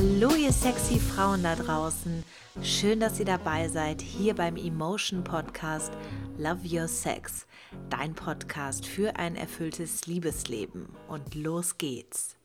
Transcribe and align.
Hallo 0.00 0.32
ihr 0.36 0.52
sexy 0.52 1.00
Frauen 1.00 1.42
da 1.42 1.56
draußen. 1.56 2.22
Schön, 2.62 3.00
dass 3.00 3.18
ihr 3.18 3.24
dabei 3.24 3.66
seid 3.66 4.00
hier 4.00 4.32
beim 4.32 4.54
Emotion 4.54 5.24
Podcast 5.24 5.92
Love 6.38 6.60
Your 6.70 6.86
Sex, 6.86 7.48
dein 7.90 8.14
Podcast 8.14 8.86
für 8.86 9.16
ein 9.16 9.34
erfülltes 9.34 10.06
Liebesleben. 10.06 10.88
Und 11.08 11.34
los 11.34 11.78
geht's. 11.78 12.36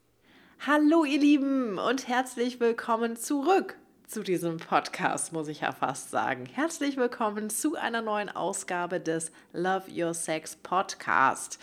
Hallo 0.66 1.05
ihr 1.05 1.20
Lieben 1.20 1.78
und 1.78 2.08
herzlich 2.08 2.59
willkommen 2.59 3.18
zurück 3.18 3.78
zu 4.08 4.23
diesem 4.23 4.58
Podcast, 4.58 5.31
muss 5.31 5.48
ich 5.48 5.62
ja 5.62 5.73
fast 5.73 6.09
sagen. 6.09 6.48
Herzlich 6.48 6.98
willkommen 6.98 7.52
zu 7.52 7.76
einer 7.76 8.02
neuen 8.02 8.30
Ausgabe 8.30 9.00
des 9.00 9.31
Love 9.52 9.92
Your 9.95 10.16
Sex 10.16 10.56
Podcast. 10.56 11.59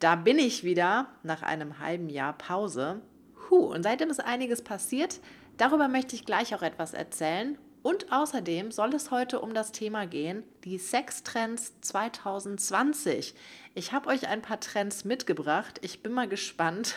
Da 0.00 0.16
bin 0.16 0.38
ich 0.38 0.64
wieder 0.64 1.06
nach 1.22 1.42
einem 1.42 1.78
halben 1.78 2.10
Jahr 2.10 2.34
Pause 2.34 3.00
Puh, 3.50 3.66
und 3.66 3.82
seitdem 3.82 4.08
ist 4.10 4.24
einiges 4.24 4.62
passiert. 4.62 5.18
Darüber 5.56 5.88
möchte 5.88 6.14
ich 6.14 6.24
gleich 6.24 6.54
auch 6.54 6.62
etwas 6.62 6.94
erzählen. 6.94 7.58
Und 7.82 8.12
außerdem 8.12 8.70
soll 8.70 8.94
es 8.94 9.10
heute 9.10 9.40
um 9.40 9.54
das 9.54 9.72
Thema 9.72 10.06
gehen, 10.06 10.44
die 10.62 10.78
Sextrends 10.78 11.72
2020. 11.80 13.34
Ich 13.74 13.92
habe 13.92 14.08
euch 14.08 14.28
ein 14.28 14.40
paar 14.40 14.60
Trends 14.60 15.04
mitgebracht. 15.04 15.80
Ich 15.82 16.00
bin 16.00 16.12
mal 16.12 16.28
gespannt, 16.28 16.94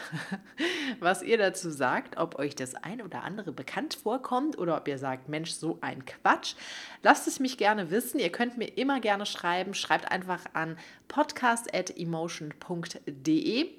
was 0.99 1.23
ihr 1.23 1.39
dazu 1.39 1.71
sagt, 1.71 2.17
ob 2.17 2.37
euch 2.37 2.53
das 2.53 2.75
ein 2.75 3.01
oder 3.01 3.23
andere 3.23 3.51
bekannt 3.51 3.95
vorkommt 3.95 4.55
oder 4.55 4.77
ob 4.77 4.87
ihr 4.87 4.99
sagt, 4.99 5.29
Mensch, 5.29 5.53
so 5.53 5.79
ein 5.81 6.05
Quatsch. 6.05 6.53
Lasst 7.01 7.27
es 7.27 7.39
mich 7.39 7.57
gerne 7.57 7.89
wissen. 7.89 8.19
Ihr 8.19 8.31
könnt 8.31 8.59
mir 8.59 8.77
immer 8.77 8.99
gerne 8.99 9.25
schreiben. 9.25 9.73
Schreibt 9.73 10.11
einfach 10.11 10.43
an 10.53 10.77
podcast.emotion.de. 11.07 13.71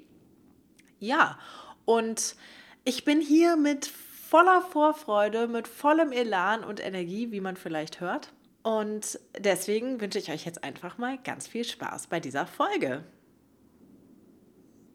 Ja, 0.99 1.39
und 1.85 2.35
ich 2.85 3.03
bin 3.03 3.19
hier 3.19 3.57
mit 3.57 3.87
voller 3.87 4.61
Vorfreude, 4.61 5.47
mit 5.47 5.67
vollem 5.67 6.11
Elan 6.11 6.63
und 6.63 6.79
Energie, 6.79 7.31
wie 7.31 7.41
man 7.41 7.57
vielleicht 7.57 7.99
hört. 7.99 8.31
Und 8.61 9.19
deswegen 9.37 9.99
wünsche 9.99 10.19
ich 10.19 10.31
euch 10.31 10.45
jetzt 10.45 10.63
einfach 10.63 10.97
mal 10.97 11.17
ganz 11.17 11.47
viel 11.47 11.63
Spaß 11.63 12.07
bei 12.07 12.19
dieser 12.19 12.45
Folge. 12.45 13.03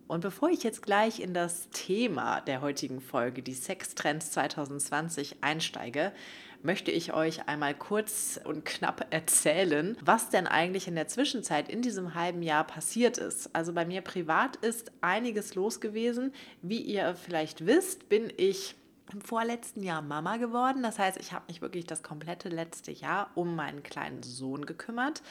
Und 0.06 0.20
bevor 0.20 0.50
ich 0.50 0.62
jetzt 0.62 0.82
gleich 0.82 1.20
in 1.20 1.34
das 1.34 1.68
Thema 1.70 2.40
der 2.40 2.62
heutigen 2.62 3.00
Folge, 3.00 3.42
die 3.42 3.54
Sextrends 3.54 4.32
2020, 4.32 5.36
einsteige, 5.40 6.12
möchte 6.62 6.90
ich 6.90 7.12
euch 7.12 7.48
einmal 7.48 7.74
kurz 7.74 8.40
und 8.42 8.64
knapp 8.64 9.06
erzählen, 9.10 9.96
was 10.02 10.30
denn 10.30 10.46
eigentlich 10.46 10.88
in 10.88 10.94
der 10.94 11.08
Zwischenzeit 11.08 11.68
in 11.68 11.82
diesem 11.82 12.14
halben 12.14 12.42
Jahr 12.42 12.64
passiert 12.64 13.18
ist. 13.18 13.54
Also 13.54 13.72
bei 13.72 13.84
mir 13.84 14.02
privat 14.02 14.56
ist 14.56 14.92
einiges 15.00 15.54
los 15.54 15.80
gewesen. 15.80 16.32
Wie 16.62 16.80
ihr 16.80 17.14
vielleicht 17.14 17.66
wisst, 17.66 18.08
bin 18.08 18.32
ich 18.36 18.76
im 19.12 19.20
vorletzten 19.20 19.82
Jahr 19.82 20.02
Mama 20.02 20.36
geworden. 20.36 20.82
Das 20.82 20.98
heißt, 20.98 21.18
ich 21.18 21.32
habe 21.32 21.46
mich 21.48 21.60
wirklich 21.62 21.86
das 21.86 22.02
komplette 22.02 22.48
letzte 22.48 22.92
Jahr 22.92 23.30
um 23.34 23.56
meinen 23.56 23.82
kleinen 23.82 24.22
Sohn 24.22 24.66
gekümmert. 24.66 25.22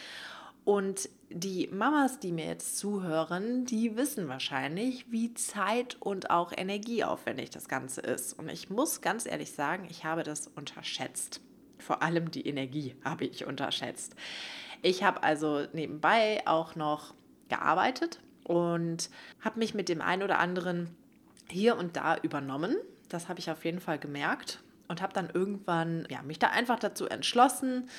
Und 0.66 1.10
die 1.30 1.68
Mamas, 1.72 2.20
die 2.20 2.32
mir 2.32 2.46
jetzt 2.46 2.78
zuhören, 2.78 3.66
die 3.66 3.96
wissen 3.96 4.28
wahrscheinlich, 4.28 5.12
wie 5.12 5.34
zeit- 5.34 5.98
und 6.00 6.30
auch 6.30 6.52
energieaufwendig 6.56 7.52
das 7.52 7.68
Ganze 7.68 8.02
ist. 8.02 8.34
Und 8.34 8.50
ich 8.50 8.70
muss 8.70 9.02
ganz 9.02 9.26
ehrlich 9.26 9.52
sagen, 9.52 9.88
ich 9.90 10.06
habe 10.06 10.24
das 10.24 10.48
unterschätzt. 10.48 11.42
Vor 11.78 12.02
allem 12.02 12.32
die 12.32 12.48
Energie 12.48 12.96
habe 13.04 13.26
ich 13.26 13.46
unterschätzt. 13.46 14.16
Ich 14.82 15.04
habe 15.04 15.24
also 15.24 15.66
nebenbei 15.74 16.42
auch 16.46 16.76
noch 16.76 17.14
gearbeitet 17.48 18.20
und 18.44 19.10
habe 19.42 19.60
mich 19.60 19.74
mit 19.74 19.90
dem 19.90 20.02
einen 20.02 20.24
oder 20.24 20.40
anderen 20.40 20.90
hier 21.50 21.78
und 21.78 21.96
da 21.96 22.18
übernommen. 22.18 22.76
Das 23.08 23.30
habe 23.30 23.40
ich 23.40 23.52
auf 23.52 23.66
jeden 23.66 23.80
Fall 23.80 24.00
gemerkt 24.00 24.62
und 24.90 25.02
habe 25.02 25.14
dann 25.14 25.30
irgendwann 25.32 26.06
ja, 26.10 26.22
mich 26.24 26.40
da 26.40 26.48
einfach 26.48 26.80
dazu 26.80 27.08
entschlossen, 27.08 27.90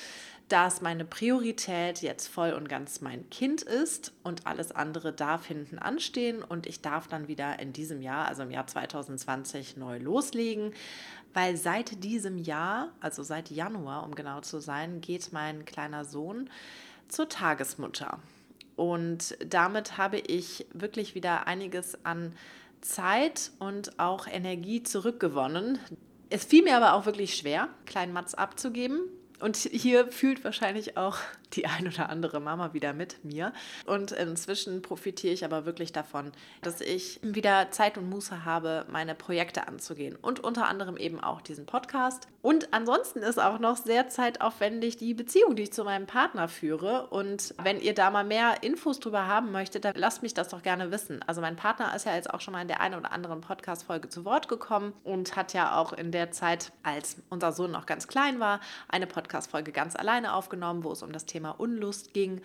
dass 0.51 0.81
meine 0.81 1.05
Priorität 1.05 2.01
jetzt 2.01 2.27
voll 2.27 2.51
und 2.51 2.67
ganz 2.67 2.99
mein 2.99 3.29
Kind 3.29 3.61
ist 3.61 4.11
und 4.21 4.45
alles 4.45 4.73
andere 4.73 5.13
darf 5.13 5.45
hinten 5.45 5.79
anstehen 5.79 6.43
und 6.43 6.67
ich 6.67 6.81
darf 6.81 7.07
dann 7.07 7.29
wieder 7.29 7.59
in 7.59 7.71
diesem 7.71 8.01
Jahr, 8.01 8.27
also 8.27 8.43
im 8.43 8.51
Jahr 8.51 8.67
2020, 8.67 9.77
neu 9.77 9.97
loslegen, 9.97 10.73
weil 11.33 11.55
seit 11.55 12.03
diesem 12.03 12.37
Jahr, 12.37 12.89
also 12.99 13.23
seit 13.23 13.49
Januar, 13.49 14.03
um 14.03 14.13
genau 14.13 14.41
zu 14.41 14.59
sein, 14.59 14.99
geht 14.99 15.31
mein 15.31 15.63
kleiner 15.63 16.03
Sohn 16.03 16.49
zur 17.07 17.29
Tagesmutter. 17.29 18.19
Und 18.75 19.37
damit 19.45 19.97
habe 19.97 20.17
ich 20.19 20.65
wirklich 20.73 21.15
wieder 21.15 21.47
einiges 21.47 22.03
an 22.03 22.33
Zeit 22.81 23.51
und 23.59 23.99
auch 23.99 24.27
Energie 24.27 24.83
zurückgewonnen. 24.83 25.79
Es 26.29 26.43
fiel 26.43 26.63
mir 26.63 26.75
aber 26.75 26.93
auch 26.93 27.05
wirklich 27.05 27.35
schwer, 27.35 27.69
kleinen 27.85 28.11
Mats 28.11 28.33
abzugeben, 28.33 29.01
und 29.41 29.57
hier 29.57 30.11
fühlt 30.11 30.43
wahrscheinlich 30.43 30.97
auch 30.97 31.17
die 31.55 31.65
ein 31.65 31.87
oder 31.87 32.09
andere 32.09 32.39
Mama 32.39 32.73
wieder 32.73 32.93
mit 32.93 33.23
mir. 33.23 33.53
Und 33.85 34.11
inzwischen 34.11 34.81
profitiere 34.81 35.33
ich 35.33 35.45
aber 35.45 35.65
wirklich 35.65 35.91
davon, 35.91 36.31
dass 36.61 36.81
ich 36.81 37.19
wieder 37.23 37.71
Zeit 37.71 37.97
und 37.97 38.09
Muße 38.09 38.45
habe, 38.45 38.85
meine 38.89 39.15
Projekte 39.15 39.67
anzugehen. 39.67 40.15
Und 40.15 40.39
unter 40.39 40.67
anderem 40.67 40.97
eben 40.97 41.19
auch 41.19 41.41
diesen 41.41 41.65
Podcast. 41.65 42.27
Und 42.41 42.73
ansonsten 42.73 43.19
ist 43.19 43.39
auch 43.39 43.59
noch 43.59 43.77
sehr 43.77 44.09
zeitaufwendig 44.09 44.97
die 44.97 45.13
Beziehung, 45.13 45.55
die 45.55 45.63
ich 45.63 45.73
zu 45.73 45.83
meinem 45.83 46.07
Partner 46.07 46.47
führe. 46.47 47.07
Und 47.07 47.53
wenn 47.61 47.79
ihr 47.79 47.93
da 47.93 48.09
mal 48.09 48.23
mehr 48.23 48.63
Infos 48.63 48.99
drüber 48.99 49.27
haben 49.27 49.51
möchtet, 49.51 49.85
dann 49.85 49.95
lasst 49.95 50.23
mich 50.23 50.33
das 50.33 50.49
doch 50.49 50.63
gerne 50.63 50.91
wissen. 50.91 51.21
Also 51.27 51.41
mein 51.41 51.55
Partner 51.55 51.95
ist 51.95 52.05
ja 52.05 52.15
jetzt 52.15 52.33
auch 52.33 52.41
schon 52.41 52.53
mal 52.53 52.61
in 52.61 52.67
der 52.67 52.81
einen 52.81 52.95
oder 52.95 53.11
anderen 53.11 53.41
Podcast-Folge 53.41 54.09
zu 54.09 54.25
Wort 54.25 54.47
gekommen 54.47 54.93
und 55.03 55.35
hat 55.35 55.53
ja 55.53 55.77
auch 55.77 55.93
in 55.93 56.11
der 56.11 56.31
Zeit, 56.31 56.71
als 56.83 57.17
unser 57.29 57.51
Sohn 57.51 57.71
noch 57.71 57.85
ganz 57.85 58.07
klein 58.07 58.39
war, 58.39 58.59
eine 58.87 59.07
Podcast 59.07 59.31
Podcast-Folge 59.41 59.71
ganz 59.71 59.95
alleine 59.95 60.33
aufgenommen, 60.33 60.83
wo 60.83 60.91
es 60.91 61.03
um 61.03 61.11
das 61.11 61.25
Thema 61.25 61.40
Unlust 61.49 62.13
ging. 62.13 62.41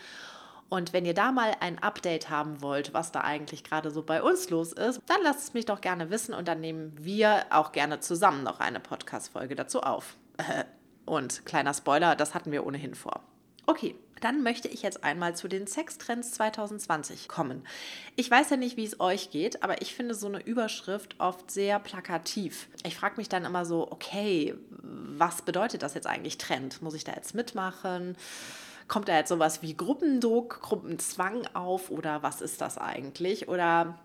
Und 0.69 0.93
wenn 0.93 1.05
ihr 1.05 1.15
da 1.15 1.31
mal 1.31 1.53
ein 1.61 1.79
Update 1.79 2.29
haben 2.29 2.61
wollt, 2.61 2.93
was 2.93 3.13
da 3.13 3.21
eigentlich 3.21 3.63
gerade 3.63 3.91
so 3.91 4.03
bei 4.03 4.23
uns 4.23 4.51
los 4.51 4.73
ist, 4.73 5.01
dann 5.07 5.23
lasst 5.23 5.41
es 5.41 5.55
mich 5.55 5.67
doch 5.67 5.81
gerne 5.81 6.11
wissen 6.11 6.35
und 6.35 6.49
dann 6.49 6.61
nehmen 6.61 6.93
wir 6.99 7.47
auch 7.51 7.73
gerne 7.73 8.01
zusammen 8.01 8.43
noch 8.43 8.59
eine 8.59 8.81
Podcast-Folge 8.81 9.55
dazu 9.55 9.83
auf. 9.83 10.17
Und 11.07 11.47
kleiner 11.47 11.73
Spoiler, 11.73 12.17
das 12.17 12.35
hatten 12.35 12.51
wir 12.51 12.67
ohnehin 12.67 12.97
vor. 12.97 13.23
Okay, 13.67 13.95
dann 14.21 14.43
möchte 14.43 14.69
ich 14.69 14.83
jetzt 14.83 15.05
einmal 15.05 15.37
zu 15.37 15.47
den 15.47 15.67
Sextrends 15.67 16.33
2020 16.33 17.29
kommen. 17.29 17.65
Ich 18.17 18.31
weiß 18.31 18.51
ja 18.51 18.57
nicht, 18.57 18.77
wie 18.77 18.85
es 18.85 19.01
euch 19.01 19.31
geht, 19.31 19.63
aber 19.63 19.83
ich 19.83 19.95
finde 19.95 20.15
so 20.15 20.27
eine 20.27 20.41
Überschrift 20.41 21.17
oft 21.19 21.51
sehr 21.51 21.79
plakativ. 21.79 22.69
Ich 22.85 22.97
frage 22.97 23.17
mich 23.19 23.29
dann 23.29 23.45
immer 23.45 23.65
so, 23.65 23.91
okay, 23.91 24.55
was 24.71 25.43
bedeutet 25.43 25.83
das 25.83 25.95
jetzt 25.95 26.07
eigentlich 26.07 26.39
Trend? 26.39 26.83
Muss 26.83 26.95
ich 26.95 27.05
da 27.05 27.13
jetzt 27.13 27.35
mitmachen? 27.35 28.17
Kommt 28.89 29.09
da 29.09 29.17
jetzt 29.17 29.29
sowas 29.29 29.63
wie 29.63 29.77
Gruppendruck, 29.77 30.61
Gruppenzwang 30.63 31.47
auf 31.55 31.91
oder 31.91 32.23
was 32.23 32.41
ist 32.41 32.61
das 32.61 32.79
eigentlich? 32.79 33.49
Oder 33.49 33.99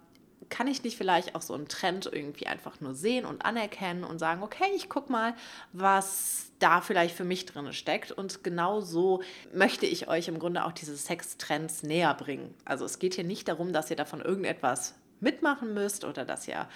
kann 0.49 0.67
ich 0.67 0.83
nicht 0.83 0.97
vielleicht 0.97 1.35
auch 1.35 1.41
so 1.41 1.53
einen 1.53 1.67
Trend 1.67 2.09
irgendwie 2.11 2.47
einfach 2.47 2.81
nur 2.81 2.93
sehen 2.93 3.25
und 3.25 3.45
anerkennen 3.45 4.03
und 4.03 4.19
sagen, 4.19 4.43
okay, 4.43 4.71
ich 4.75 4.89
gucke 4.89 5.11
mal, 5.11 5.33
was 5.71 6.51
da 6.59 6.81
vielleicht 6.81 7.15
für 7.15 7.23
mich 7.23 7.45
drin 7.45 7.73
steckt. 7.73 8.11
Und 8.11 8.43
genau 8.43 8.81
so 8.81 9.23
möchte 9.53 9.85
ich 9.85 10.07
euch 10.07 10.27
im 10.27 10.39
Grunde 10.39 10.65
auch 10.65 10.71
diese 10.71 10.95
Sextrends 10.95 11.83
näher 11.83 12.13
bringen. 12.13 12.53
Also 12.65 12.85
es 12.85 12.99
geht 12.99 13.15
hier 13.15 13.23
nicht 13.23 13.47
darum, 13.47 13.73
dass 13.73 13.89
ihr 13.89 13.95
davon 13.95 14.21
irgendetwas 14.21 14.95
mitmachen 15.19 15.73
müsst 15.73 16.03
oder 16.03 16.25
dass 16.25 16.47
ihr 16.47 16.67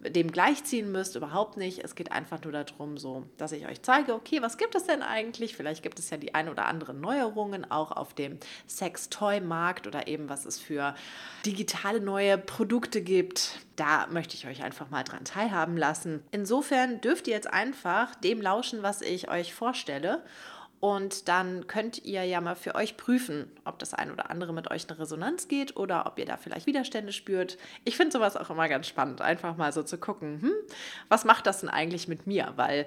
dem 0.00 0.30
gleichziehen 0.30 0.92
müsst, 0.92 1.16
überhaupt 1.16 1.56
nicht. 1.56 1.82
Es 1.82 1.94
geht 1.94 2.12
einfach 2.12 2.40
nur 2.42 2.52
darum, 2.52 2.98
so, 2.98 3.24
dass 3.36 3.52
ich 3.52 3.66
euch 3.66 3.82
zeige, 3.82 4.14
okay, 4.14 4.40
was 4.42 4.56
gibt 4.56 4.74
es 4.74 4.84
denn 4.84 5.02
eigentlich? 5.02 5.56
Vielleicht 5.56 5.82
gibt 5.82 5.98
es 5.98 6.10
ja 6.10 6.16
die 6.16 6.34
ein 6.34 6.48
oder 6.48 6.66
anderen 6.66 7.00
Neuerungen 7.00 7.68
auch 7.70 7.90
auf 7.90 8.14
dem 8.14 8.38
Sex-Toy-Markt 8.66 9.86
oder 9.86 10.06
eben 10.06 10.28
was 10.28 10.46
es 10.46 10.60
für 10.60 10.94
digitale 11.44 12.00
neue 12.00 12.38
Produkte 12.38 13.02
gibt. 13.02 13.58
Da 13.74 14.06
möchte 14.08 14.36
ich 14.36 14.46
euch 14.46 14.62
einfach 14.62 14.90
mal 14.90 15.02
dran 15.02 15.24
teilhaben 15.24 15.76
lassen. 15.76 16.22
Insofern 16.30 17.00
dürft 17.00 17.26
ihr 17.26 17.34
jetzt 17.34 17.52
einfach 17.52 18.14
dem 18.16 18.40
lauschen, 18.40 18.82
was 18.82 19.02
ich 19.02 19.28
euch 19.28 19.52
vorstelle. 19.52 20.22
Und 20.80 21.28
dann 21.28 21.66
könnt 21.66 22.04
ihr 22.04 22.24
ja 22.24 22.40
mal 22.40 22.54
für 22.54 22.74
euch 22.76 22.96
prüfen, 22.96 23.50
ob 23.64 23.78
das 23.80 23.94
ein 23.94 24.12
oder 24.12 24.30
andere 24.30 24.52
mit 24.52 24.70
euch 24.70 24.88
eine 24.88 24.98
Resonanz 24.98 25.48
geht 25.48 25.76
oder 25.76 26.06
ob 26.06 26.18
ihr 26.18 26.24
da 26.24 26.36
vielleicht 26.36 26.66
Widerstände 26.66 27.12
spürt. 27.12 27.58
Ich 27.84 27.96
finde 27.96 28.12
sowas 28.12 28.36
auch 28.36 28.50
immer 28.50 28.68
ganz 28.68 28.86
spannend, 28.86 29.20
einfach 29.20 29.56
mal 29.56 29.72
so 29.72 29.82
zu 29.82 29.98
gucken, 29.98 30.40
hm, 30.40 30.52
was 31.08 31.24
macht 31.24 31.46
das 31.46 31.60
denn 31.60 31.68
eigentlich 31.68 32.06
mit 32.06 32.26
mir? 32.28 32.52
Weil 32.54 32.86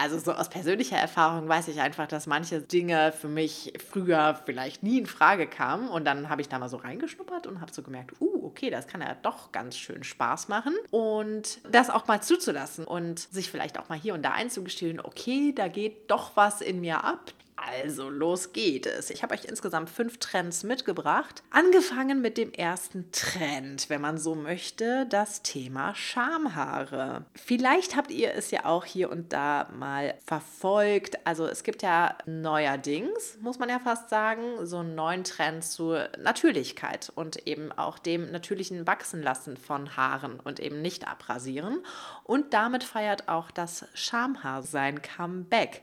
also 0.00 0.18
so 0.18 0.32
aus 0.32 0.48
persönlicher 0.48 0.96
Erfahrung 0.96 1.48
weiß 1.48 1.68
ich 1.68 1.80
einfach, 1.80 2.06
dass 2.06 2.26
manche 2.26 2.60
Dinge 2.60 3.12
für 3.12 3.28
mich 3.28 3.72
früher 3.90 4.40
vielleicht 4.44 4.82
nie 4.82 4.98
in 4.98 5.06
Frage 5.06 5.46
kamen. 5.46 5.88
Und 5.88 6.04
dann 6.04 6.28
habe 6.28 6.40
ich 6.40 6.48
da 6.48 6.58
mal 6.58 6.68
so 6.68 6.76
reingeschnuppert 6.76 7.46
und 7.46 7.60
habe 7.60 7.72
so 7.72 7.82
gemerkt, 7.82 8.12
uh, 8.20 8.46
okay, 8.46 8.70
das 8.70 8.86
kann 8.86 9.00
ja 9.00 9.16
doch 9.22 9.52
ganz 9.52 9.76
schön 9.76 10.04
Spaß 10.04 10.48
machen. 10.48 10.74
Und 10.90 11.60
das 11.70 11.90
auch 11.90 12.06
mal 12.06 12.22
zuzulassen 12.22 12.84
und 12.84 13.18
sich 13.18 13.50
vielleicht 13.50 13.78
auch 13.78 13.88
mal 13.88 13.98
hier 13.98 14.14
und 14.14 14.22
da 14.22 14.32
einzugestehen, 14.32 15.00
okay, 15.00 15.52
da 15.54 15.68
geht 15.68 16.10
doch 16.10 16.36
was 16.36 16.60
in 16.60 16.80
mir 16.80 17.04
ab 17.04 17.32
Also, 17.70 18.08
los 18.08 18.52
geht 18.52 18.86
es. 18.86 19.10
Ich 19.10 19.22
habe 19.22 19.34
euch 19.34 19.44
insgesamt 19.44 19.90
fünf 19.90 20.18
Trends 20.18 20.62
mitgebracht. 20.62 21.42
Angefangen 21.50 22.20
mit 22.20 22.38
dem 22.38 22.52
ersten 22.52 23.10
Trend, 23.12 23.90
wenn 23.90 24.00
man 24.00 24.18
so 24.18 24.34
möchte, 24.34 25.06
das 25.10 25.42
Thema 25.42 25.94
Schamhaare. 25.94 27.26
Vielleicht 27.34 27.96
habt 27.96 28.10
ihr 28.10 28.34
es 28.34 28.50
ja 28.50 28.64
auch 28.64 28.84
hier 28.84 29.10
und 29.10 29.32
da 29.32 29.68
mal 29.76 30.14
verfolgt. 30.24 31.26
Also, 31.26 31.46
es 31.46 31.62
gibt 31.62 31.82
ja 31.82 32.16
neuerdings, 32.26 33.38
muss 33.40 33.58
man 33.58 33.68
ja 33.68 33.78
fast 33.78 34.08
sagen, 34.08 34.64
so 34.64 34.78
einen 34.78 34.94
neuen 34.94 35.24
Trend 35.24 35.64
zur 35.64 36.08
Natürlichkeit 36.18 37.12
und 37.14 37.46
eben 37.46 37.72
auch 37.72 37.98
dem 37.98 38.30
natürlichen 38.30 38.86
Wachsenlassen 38.86 39.56
von 39.56 39.96
Haaren 39.96 40.40
und 40.40 40.60
eben 40.60 40.80
nicht 40.80 41.06
abrasieren. 41.06 41.80
Und 42.24 42.54
damit 42.54 42.84
feiert 42.84 43.28
auch 43.28 43.50
das 43.50 43.86
Schamhaar 43.94 44.62
sein 44.62 45.02
Comeback. 45.02 45.82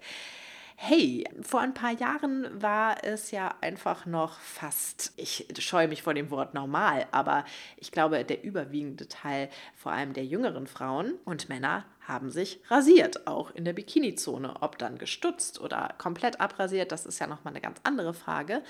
Hey, 0.77 1.23
vor 1.41 1.61
ein 1.61 1.73
paar 1.73 1.93
Jahren 1.93 2.61
war 2.61 3.03
es 3.03 3.31
ja 3.31 3.55
einfach 3.61 4.05
noch 4.05 4.37
fast, 4.39 5.13
ich 5.15 5.47
scheue 5.59 5.87
mich 5.87 6.03
vor 6.03 6.13
dem 6.13 6.29
Wort 6.31 6.53
normal, 6.53 7.07
aber 7.11 7.45
ich 7.77 7.91
glaube, 7.91 8.25
der 8.25 8.43
überwiegende 8.43 9.07
Teil, 9.07 9.49
vor 9.73 9.93
allem 9.93 10.11
der 10.11 10.25
jüngeren 10.25 10.67
Frauen 10.67 11.13
und 11.23 11.47
Männer, 11.47 11.85
haben 12.07 12.29
sich 12.29 12.59
rasiert, 12.67 13.25
auch 13.25 13.51
in 13.51 13.65
der 13.65 13.73
Bikini-Zone. 13.73 14.57
Ob 14.61 14.77
dann 14.77 14.97
gestutzt 14.97 15.59
oder 15.59 15.95
komplett 15.97 16.39
abrasiert, 16.39 16.91
das 16.91 17.05
ist 17.05 17.19
ja 17.19 17.25
nochmal 17.25 17.53
eine 17.53 17.61
ganz 17.61 17.79
andere 17.83 18.13
Frage. 18.13 18.61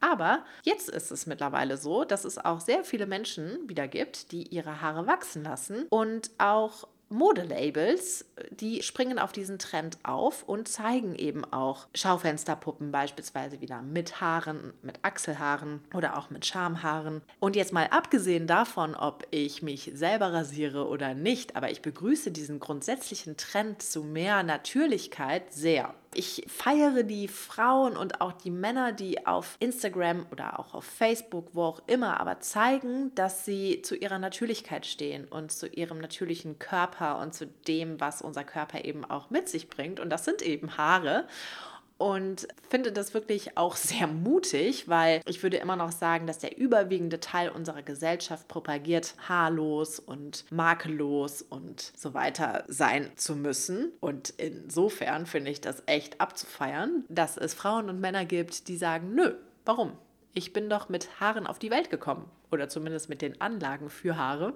Aber 0.00 0.44
jetzt 0.64 0.88
ist 0.88 1.12
es 1.12 1.26
mittlerweile 1.26 1.76
so, 1.76 2.04
dass 2.04 2.24
es 2.24 2.38
auch 2.38 2.60
sehr 2.60 2.84
viele 2.84 3.06
Menschen 3.06 3.68
wieder 3.68 3.86
gibt, 3.86 4.32
die 4.32 4.42
ihre 4.48 4.80
Haare 4.80 5.06
wachsen 5.06 5.44
lassen 5.44 5.86
und 5.90 6.30
auch 6.38 6.88
Modelabels, 7.10 8.24
die 8.50 8.82
springen 8.82 9.18
auf 9.18 9.32
diesen 9.32 9.58
Trend 9.58 9.98
auf 10.04 10.44
und 10.44 10.68
zeigen 10.68 11.14
eben 11.16 11.44
auch 11.44 11.88
Schaufensterpuppen 11.94 12.92
beispielsweise 12.92 13.60
wieder 13.60 13.82
mit 13.82 14.20
Haaren, 14.20 14.72
mit 14.82 15.00
Achselhaaren 15.02 15.80
oder 15.92 16.16
auch 16.16 16.30
mit 16.30 16.46
Schamhaaren. 16.46 17.20
Und 17.40 17.56
jetzt 17.56 17.72
mal 17.72 17.88
abgesehen 17.90 18.46
davon, 18.46 18.94
ob 18.94 19.26
ich 19.30 19.60
mich 19.60 19.90
selber 19.94 20.32
rasiere 20.32 20.86
oder 20.86 21.14
nicht, 21.14 21.56
aber 21.56 21.70
ich 21.70 21.82
begrüße 21.82 22.30
diesen 22.30 22.60
grundsätzlichen 22.60 23.36
Trend 23.36 23.82
zu 23.82 24.04
mehr 24.04 24.42
Natürlichkeit 24.44 25.52
sehr. 25.52 25.94
Ich 26.12 26.44
feiere 26.48 27.04
die 27.04 27.28
Frauen 27.28 27.96
und 27.96 28.20
auch 28.20 28.32
die 28.32 28.50
Männer, 28.50 28.90
die 28.90 29.26
auf 29.28 29.56
Instagram 29.60 30.26
oder 30.32 30.58
auch 30.58 30.74
auf 30.74 30.84
Facebook, 30.84 31.50
wo 31.52 31.62
auch 31.62 31.82
immer, 31.86 32.18
aber 32.18 32.40
zeigen, 32.40 33.14
dass 33.14 33.44
sie 33.44 33.82
zu 33.82 33.94
ihrer 33.94 34.18
Natürlichkeit 34.18 34.86
stehen 34.86 35.26
und 35.26 35.52
zu 35.52 35.68
ihrem 35.68 35.98
natürlichen 35.98 36.58
Körper 36.58 37.20
und 37.20 37.32
zu 37.32 37.46
dem, 37.46 38.00
was 38.00 38.22
unser 38.22 38.42
Körper 38.42 38.84
eben 38.84 39.04
auch 39.04 39.30
mit 39.30 39.48
sich 39.48 39.68
bringt. 39.68 40.00
Und 40.00 40.10
das 40.10 40.24
sind 40.24 40.42
eben 40.42 40.76
Haare 40.76 41.28
und 42.00 42.48
finde 42.70 42.92
das 42.92 43.12
wirklich 43.12 43.58
auch 43.58 43.76
sehr 43.76 44.06
mutig, 44.06 44.88
weil 44.88 45.20
ich 45.26 45.42
würde 45.42 45.58
immer 45.58 45.76
noch 45.76 45.92
sagen, 45.92 46.26
dass 46.26 46.38
der 46.38 46.56
überwiegende 46.56 47.20
Teil 47.20 47.50
unserer 47.50 47.82
Gesellschaft 47.82 48.48
propagiert, 48.48 49.14
haarlos 49.28 49.98
und 50.00 50.46
makellos 50.50 51.42
und 51.42 51.92
so 51.94 52.14
weiter 52.14 52.64
sein 52.68 53.10
zu 53.16 53.36
müssen. 53.36 53.92
Und 54.00 54.30
insofern 54.38 55.26
finde 55.26 55.50
ich 55.50 55.60
das 55.60 55.82
echt 55.84 56.22
abzufeiern, 56.22 57.04
dass 57.10 57.36
es 57.36 57.52
Frauen 57.52 57.90
und 57.90 58.00
Männer 58.00 58.24
gibt, 58.24 58.68
die 58.68 58.78
sagen, 58.78 59.14
nö, 59.14 59.34
warum? 59.66 59.92
Ich 60.32 60.54
bin 60.54 60.70
doch 60.70 60.88
mit 60.88 61.20
Haaren 61.20 61.46
auf 61.46 61.58
die 61.58 61.70
Welt 61.70 61.90
gekommen 61.90 62.30
oder 62.50 62.70
zumindest 62.70 63.10
mit 63.10 63.20
den 63.20 63.38
Anlagen 63.42 63.90
für 63.90 64.16
Haare. 64.16 64.54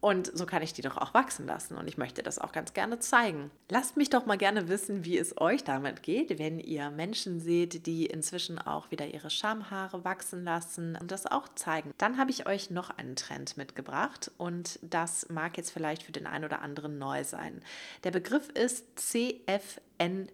Und 0.00 0.30
so 0.36 0.46
kann 0.46 0.62
ich 0.62 0.72
die 0.72 0.80
doch 0.80 0.96
auch 0.96 1.12
wachsen 1.12 1.46
lassen 1.46 1.76
und 1.76 1.86
ich 1.86 1.98
möchte 1.98 2.22
das 2.22 2.38
auch 2.38 2.52
ganz 2.52 2.72
gerne 2.72 2.98
zeigen. 3.00 3.50
Lasst 3.68 3.98
mich 3.98 4.08
doch 4.08 4.24
mal 4.24 4.38
gerne 4.38 4.68
wissen, 4.68 5.04
wie 5.04 5.18
es 5.18 5.38
euch 5.38 5.62
damit 5.62 6.02
geht, 6.02 6.38
wenn 6.38 6.58
ihr 6.58 6.90
Menschen 6.90 7.38
seht, 7.38 7.86
die 7.86 8.06
inzwischen 8.06 8.58
auch 8.58 8.90
wieder 8.90 9.06
ihre 9.06 9.28
Schamhaare 9.28 10.02
wachsen 10.02 10.42
lassen 10.42 10.96
und 10.98 11.10
das 11.10 11.26
auch 11.26 11.48
zeigen. 11.54 11.92
Dann 11.98 12.16
habe 12.16 12.30
ich 12.30 12.46
euch 12.46 12.70
noch 12.70 12.88
einen 12.88 13.14
Trend 13.14 13.58
mitgebracht 13.58 14.30
und 14.38 14.78
das 14.82 15.28
mag 15.28 15.58
jetzt 15.58 15.70
vielleicht 15.70 16.02
für 16.04 16.12
den 16.12 16.26
einen 16.26 16.46
oder 16.46 16.62
anderen 16.62 16.98
neu 16.98 17.22
sein. 17.22 17.60
Der 18.02 18.10
Begriff 18.10 18.48
ist 18.48 18.86
CFNM 18.98 20.30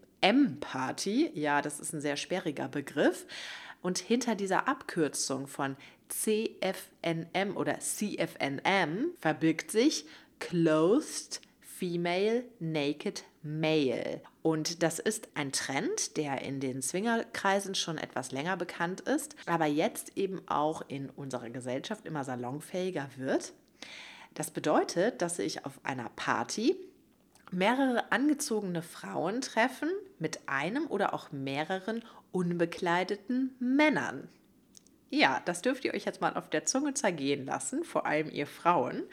Party. 0.61 1.33
Ja, 1.35 1.61
das 1.61 1.81
ist 1.81 1.93
ein 1.93 2.01
sehr 2.01 2.17
sperriger 2.17 2.69
Begriff. 2.69 3.27
Und 3.83 3.99
hinter 3.99 4.35
dieser 4.35 4.67
Abkürzung 4.69 5.47
von 5.47 5.77
CFNM 6.09 7.57
oder 7.57 7.79
CFNM 7.81 9.13
verbirgt 9.19 9.71
sich 9.71 10.07
Clothed 10.39 11.41
Female 11.61 12.45
Naked 12.59 13.25
Male. 13.43 14.23
Und 14.43 14.83
das 14.83 14.99
ist 14.99 15.29
ein 15.35 15.53
Trend, 15.53 16.17
der 16.17 16.43
in 16.43 16.59
den 16.61 16.83
Swingerkreisen 16.83 17.75
schon 17.75 17.99
etwas 17.99 18.33
länger 18.33 18.57
bekannt 18.57 19.03
ist, 19.03 19.37
aber 19.47 19.67
jetzt 19.67 20.17
eben 20.17 20.41
auch 20.49 20.83
in 20.89 21.11
unserer 21.11 21.51
Gesellschaft 21.51 22.07
immer 22.07 22.25
salonfähiger 22.25 23.09
wird. 23.17 23.53
Das 24.35 24.51
bedeutet, 24.51 25.23
dass 25.23 25.37
sich 25.37 25.65
auf 25.65 25.81
einer 25.83 26.11
Party 26.17 26.77
mehrere 27.51 28.11
angezogene 28.11 28.83
Frauen 28.83 29.41
treffen 29.41 29.91
mit 30.19 30.41
einem 30.47 30.87
oder 30.87 31.15
auch 31.15 31.31
mehreren 31.31 32.03
unbekleideten 32.33 33.55
Männern. 33.59 34.29
Ja, 35.09 35.41
das 35.45 35.63
dürft 35.63 35.85
ihr 35.85 35.95
euch 35.95 36.05
jetzt 36.05 36.21
mal 36.21 36.35
auf 36.35 36.51
der 36.51 36.65
Zunge 36.65 36.95
zergehen 36.95 37.47
lassen, 37.47 37.85
vor 37.85 38.07
allem 38.07 38.29
ihr 38.31 38.47
Frauen. 38.47 39.05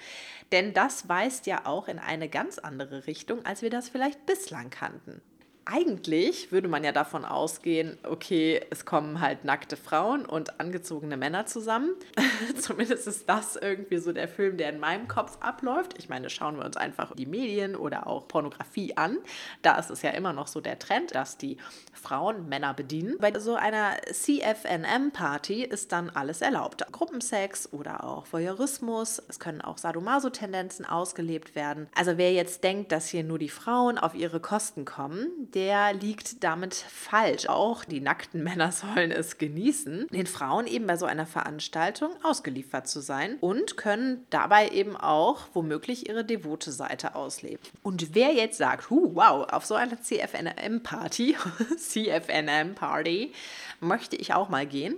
Denn 0.51 0.73
das 0.73 1.07
weist 1.07 1.45
ja 1.45 1.65
auch 1.65 1.87
in 1.87 1.99
eine 1.99 2.29
ganz 2.29 2.57
andere 2.57 3.05
Richtung, 3.05 3.45
als 3.45 3.61
wir 3.61 3.69
das 3.69 3.89
vielleicht 3.89 4.25
bislang 4.25 4.69
kannten 4.69 5.21
eigentlich 5.65 6.51
würde 6.51 6.67
man 6.67 6.83
ja 6.83 6.91
davon 6.91 7.25
ausgehen, 7.25 7.97
okay, 8.03 8.61
es 8.69 8.85
kommen 8.85 9.21
halt 9.21 9.45
nackte 9.45 9.77
Frauen 9.77 10.25
und 10.25 10.59
angezogene 10.59 11.15
Männer 11.15 11.45
zusammen. 11.45 11.91
Zumindest 12.59 13.07
ist 13.07 13.29
das 13.29 13.55
irgendwie 13.55 13.97
so 13.97 14.11
der 14.11 14.27
Film, 14.27 14.57
der 14.57 14.69
in 14.69 14.79
meinem 14.79 15.07
Kopf 15.07 15.37
abläuft. 15.39 15.95
Ich 15.97 16.09
meine, 16.09 16.29
schauen 16.29 16.57
wir 16.57 16.65
uns 16.65 16.75
einfach 16.75 17.15
die 17.15 17.25
Medien 17.25 17.75
oder 17.75 18.07
auch 18.07 18.27
Pornografie 18.27 18.97
an. 18.97 19.17
Da 19.61 19.77
ist 19.77 19.89
es 19.89 20.01
ja 20.01 20.09
immer 20.11 20.33
noch 20.33 20.47
so 20.47 20.59
der 20.59 20.79
Trend, 20.79 21.15
dass 21.15 21.37
die 21.37 21.57
Frauen 21.93 22.49
Männer 22.49 22.73
bedienen. 22.73 23.15
Bei 23.19 23.37
so 23.39 23.55
einer 23.55 23.95
CFNM-Party 24.11 25.63
ist 25.63 25.91
dann 25.91 26.09
alles 26.09 26.41
erlaubt. 26.41 26.85
Gruppensex 26.91 27.71
oder 27.71 28.03
auch 28.03 28.25
Voyeurismus. 28.31 29.21
Es 29.29 29.39
können 29.39 29.61
auch 29.61 29.77
Sadomaso-Tendenzen 29.77 30.85
ausgelebt 30.85 31.55
werden. 31.55 31.87
Also 31.95 32.17
wer 32.17 32.33
jetzt 32.33 32.63
denkt, 32.63 32.91
dass 32.91 33.07
hier 33.07 33.23
nur 33.23 33.39
die 33.39 33.49
Frauen 33.49 33.97
auf 33.97 34.13
ihre 34.15 34.41
Kosten 34.41 34.83
kommen, 34.83 35.49
der 35.53 35.93
liegt 35.93 36.43
damit 36.43 36.73
falsch. 36.73 37.47
Auch 37.47 37.85
die 37.85 38.01
nackten 38.01 38.43
Männer 38.43 38.71
sollen 38.71 39.11
es 39.11 39.37
genießen, 39.37 40.07
den 40.09 40.27
Frauen 40.27 40.67
eben 40.67 40.87
bei 40.87 40.97
so 40.97 41.05
einer 41.05 41.25
Veranstaltung 41.25 42.11
ausgeliefert 42.23 42.87
zu 42.87 43.01
sein 43.01 43.37
und 43.41 43.77
können 43.77 44.25
dabei 44.29 44.69
eben 44.69 44.95
auch 44.95 45.47
womöglich 45.53 46.09
ihre 46.09 46.25
devote 46.25 46.71
Seite 46.71 47.15
ausleben. 47.15 47.59
Und 47.81 48.15
wer 48.15 48.33
jetzt 48.33 48.57
sagt, 48.57 48.89
huh, 48.89 49.11
wow, 49.13 49.47
auf 49.51 49.65
so 49.65 49.75
einer 49.75 50.01
CFNM-Party, 50.01 51.37
CFNM-Party, 51.77 53.31
möchte 53.79 54.15
ich 54.15 54.33
auch 54.33 54.49
mal 54.49 54.65
gehen, 54.65 54.95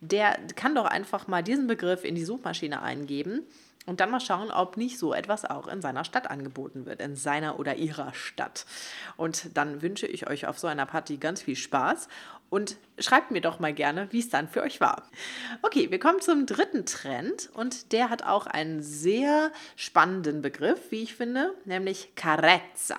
der 0.00 0.38
kann 0.56 0.74
doch 0.74 0.86
einfach 0.86 1.28
mal 1.28 1.42
diesen 1.42 1.66
Begriff 1.66 2.04
in 2.04 2.14
die 2.14 2.24
Suchmaschine 2.24 2.80
eingeben 2.80 3.42
und 3.86 4.00
dann 4.00 4.10
mal 4.10 4.20
schauen, 4.20 4.50
ob 4.50 4.76
nicht 4.76 4.98
so 4.98 5.14
etwas 5.14 5.44
auch 5.44 5.66
in 5.66 5.80
seiner 5.80 6.04
Stadt 6.04 6.30
angeboten 6.30 6.84
wird, 6.86 7.00
in 7.00 7.16
seiner 7.16 7.58
oder 7.58 7.76
ihrer 7.76 8.12
Stadt. 8.12 8.66
Und 9.16 9.56
dann 9.56 9.82
wünsche 9.82 10.06
ich 10.06 10.28
euch 10.28 10.46
auf 10.46 10.58
so 10.58 10.66
einer 10.66 10.86
Party 10.86 11.16
ganz 11.16 11.42
viel 11.42 11.56
Spaß 11.56 12.08
und 12.50 12.76
schreibt 12.98 13.30
mir 13.30 13.40
doch 13.40 13.58
mal 13.58 13.72
gerne, 13.72 14.08
wie 14.10 14.18
es 14.18 14.28
dann 14.28 14.48
für 14.48 14.62
euch 14.62 14.80
war. 14.80 15.04
Okay, 15.62 15.90
wir 15.90 15.98
kommen 15.98 16.20
zum 16.20 16.44
dritten 16.44 16.84
Trend 16.84 17.48
und 17.54 17.92
der 17.92 18.10
hat 18.10 18.24
auch 18.24 18.46
einen 18.46 18.82
sehr 18.82 19.50
spannenden 19.76 20.42
Begriff, 20.42 20.90
wie 20.90 21.02
ich 21.02 21.14
finde, 21.14 21.54
nämlich 21.64 22.14
Carezza. 22.16 22.98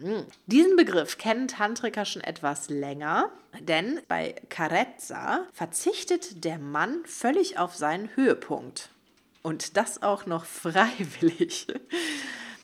Hm. 0.00 0.24
Diesen 0.46 0.76
Begriff 0.76 1.18
kennen 1.18 1.48
Tantriker 1.48 2.04
schon 2.04 2.22
etwas 2.22 2.68
länger, 2.68 3.30
denn 3.60 4.00
bei 4.08 4.34
Carezza 4.50 5.46
verzichtet 5.52 6.44
der 6.44 6.58
Mann 6.58 7.00
völlig 7.06 7.58
auf 7.58 7.74
seinen 7.74 8.14
Höhepunkt. 8.14 8.91
Und 9.42 9.76
das 9.76 10.02
auch 10.02 10.26
noch 10.26 10.44
freiwillig. 10.44 11.66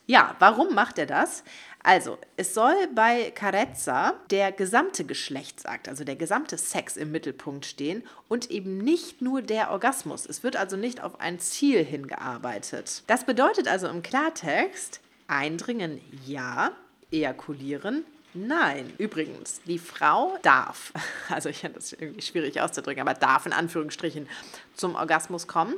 Ja, 0.05 0.35
warum 0.39 0.73
macht 0.73 0.97
er 0.97 1.05
das? 1.05 1.43
Also, 1.83 2.17
es 2.35 2.53
soll 2.53 2.75
bei 2.95 3.31
Carezza 3.31 4.15
der 4.31 4.51
gesamte 4.51 5.05
Geschlechtsakt, 5.05 5.87
also 5.87 6.03
der 6.03 6.15
gesamte 6.15 6.57
Sex 6.57 6.97
im 6.97 7.11
Mittelpunkt 7.11 7.65
stehen 7.65 8.03
und 8.27 8.49
eben 8.49 8.79
nicht 8.79 9.21
nur 9.21 9.41
der 9.41 9.71
Orgasmus. 9.71 10.25
Es 10.25 10.43
wird 10.43 10.55
also 10.55 10.77
nicht 10.77 11.01
auf 11.01 11.19
ein 11.19 11.39
Ziel 11.39 11.85
hingearbeitet. 11.85 13.03
Das 13.07 13.23
bedeutet 13.23 13.67
also 13.67 13.87
im 13.87 14.01
Klartext, 14.01 14.99
eindringen 15.27 16.01
ja, 16.25 16.71
ejakulieren 17.11 18.03
Nein, 18.33 18.93
übrigens, 18.97 19.61
die 19.65 19.79
Frau 19.79 20.37
darf, 20.43 20.93
also 21.29 21.49
ich 21.49 21.59
finde 21.59 21.79
das 21.79 21.93
irgendwie 21.93 22.21
schwierig 22.21 22.61
auszudrücken, 22.61 23.01
aber 23.01 23.13
darf 23.13 23.45
in 23.45 23.53
Anführungsstrichen 23.53 24.27
zum 24.75 24.95
Orgasmus 24.95 25.47
kommen. 25.47 25.73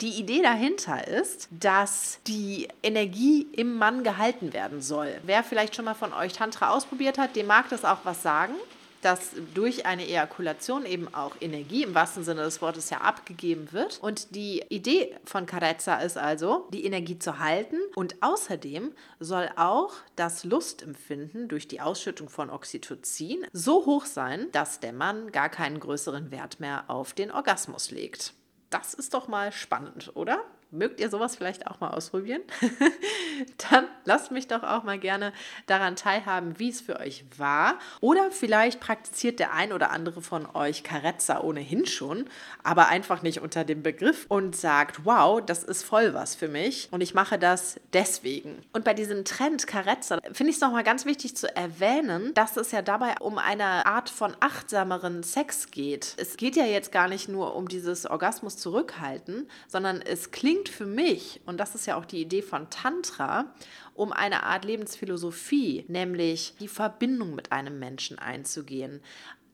Die 0.00 0.18
Idee 0.18 0.40
dahinter 0.40 1.06
ist, 1.08 1.48
dass 1.50 2.20
die 2.26 2.68
Energie 2.82 3.46
im 3.52 3.76
Mann 3.76 4.02
gehalten 4.02 4.54
werden 4.54 4.80
soll. 4.80 5.20
Wer 5.24 5.44
vielleicht 5.44 5.76
schon 5.76 5.84
mal 5.84 5.94
von 5.94 6.14
euch 6.14 6.32
Tantra 6.32 6.70
ausprobiert 6.70 7.18
hat, 7.18 7.36
dem 7.36 7.46
mag 7.46 7.68
das 7.68 7.84
auch 7.84 7.98
was 8.04 8.22
sagen. 8.22 8.54
Dass 9.02 9.30
durch 9.54 9.86
eine 9.86 10.06
Ejakulation 10.06 10.86
eben 10.86 11.12
auch 11.14 11.36
Energie 11.40 11.82
im 11.82 11.94
wahrsten 11.94 12.24
Sinne 12.24 12.42
des 12.42 12.60
Wortes 12.60 12.90
ja 12.90 12.98
abgegeben 12.98 13.72
wird. 13.72 13.98
Und 14.02 14.34
die 14.34 14.62
Idee 14.68 15.16
von 15.24 15.46
Carezza 15.46 15.96
ist 15.96 16.18
also, 16.18 16.68
die 16.72 16.84
Energie 16.84 17.18
zu 17.18 17.38
halten 17.38 17.76
und 17.94 18.22
außerdem 18.22 18.92
soll 19.18 19.48
auch 19.56 19.92
das 20.16 20.44
Lustempfinden 20.44 21.48
durch 21.48 21.68
die 21.68 21.80
Ausschüttung 21.80 22.28
von 22.28 22.50
Oxytocin 22.50 23.46
so 23.52 23.86
hoch 23.86 24.06
sein, 24.06 24.48
dass 24.52 24.80
der 24.80 24.92
Mann 24.92 25.32
gar 25.32 25.48
keinen 25.48 25.80
größeren 25.80 26.30
Wert 26.30 26.60
mehr 26.60 26.84
auf 26.88 27.12
den 27.12 27.30
Orgasmus 27.30 27.90
legt. 27.90 28.34
Das 28.70 28.94
ist 28.94 29.14
doch 29.14 29.26
mal 29.26 29.50
spannend, 29.50 30.12
oder? 30.14 30.44
Mögt 30.72 31.00
ihr 31.00 31.10
sowas 31.10 31.34
vielleicht 31.34 31.66
auch 31.66 31.80
mal 31.80 31.90
ausprobieren? 31.90 32.42
Dann 33.70 33.86
lasst 34.04 34.30
mich 34.30 34.46
doch 34.46 34.62
auch 34.62 34.84
mal 34.84 34.98
gerne 34.98 35.32
daran 35.66 35.96
teilhaben, 35.96 36.58
wie 36.58 36.68
es 36.68 36.80
für 36.80 37.00
euch 37.00 37.24
war. 37.36 37.78
Oder 38.00 38.30
vielleicht 38.30 38.78
praktiziert 38.78 39.40
der 39.40 39.52
ein 39.52 39.72
oder 39.72 39.90
andere 39.90 40.22
von 40.22 40.46
euch 40.54 40.84
Carezza 40.84 41.40
ohnehin 41.40 41.86
schon, 41.86 42.26
aber 42.62 42.86
einfach 42.88 43.22
nicht 43.22 43.40
unter 43.40 43.64
dem 43.64 43.82
Begriff 43.82 44.26
und 44.28 44.54
sagt, 44.54 45.04
wow, 45.04 45.42
das 45.44 45.64
ist 45.64 45.82
voll 45.82 46.14
was 46.14 46.36
für 46.36 46.48
mich 46.48 46.88
und 46.92 47.00
ich 47.00 47.14
mache 47.14 47.38
das 47.38 47.80
deswegen. 47.92 48.58
Und 48.72 48.84
bei 48.84 48.94
diesem 48.94 49.24
Trend 49.24 49.66
Carezza 49.66 50.18
finde 50.32 50.50
ich 50.50 50.56
es 50.56 50.62
nochmal 50.62 50.84
ganz 50.84 51.04
wichtig 51.04 51.36
zu 51.36 51.54
erwähnen, 51.54 52.32
dass 52.34 52.56
es 52.56 52.70
ja 52.70 52.82
dabei 52.82 53.14
um 53.20 53.38
eine 53.38 53.86
Art 53.86 54.08
von 54.08 54.36
achtsameren 54.38 55.24
Sex 55.24 55.70
geht. 55.72 56.14
Es 56.16 56.36
geht 56.36 56.54
ja 56.54 56.64
jetzt 56.64 56.92
gar 56.92 57.08
nicht 57.08 57.28
nur 57.28 57.56
um 57.56 57.68
dieses 57.68 58.06
Orgasmus 58.06 58.56
zurückhalten, 58.56 59.48
sondern 59.66 60.00
es 60.02 60.30
klingt 60.30 60.59
klingt 60.60 60.68
für 60.68 60.86
mich, 60.86 61.40
und 61.46 61.58
das 61.58 61.74
ist 61.74 61.86
ja 61.86 61.96
auch 61.96 62.04
die 62.04 62.20
Idee 62.20 62.42
von 62.42 62.68
Tantra, 62.68 63.54
um 63.94 64.12
eine 64.12 64.42
Art 64.42 64.64
Lebensphilosophie, 64.64 65.84
nämlich 65.88 66.54
die 66.60 66.68
Verbindung 66.68 67.34
mit 67.34 67.50
einem 67.50 67.78
Menschen 67.78 68.18
einzugehen, 68.18 69.00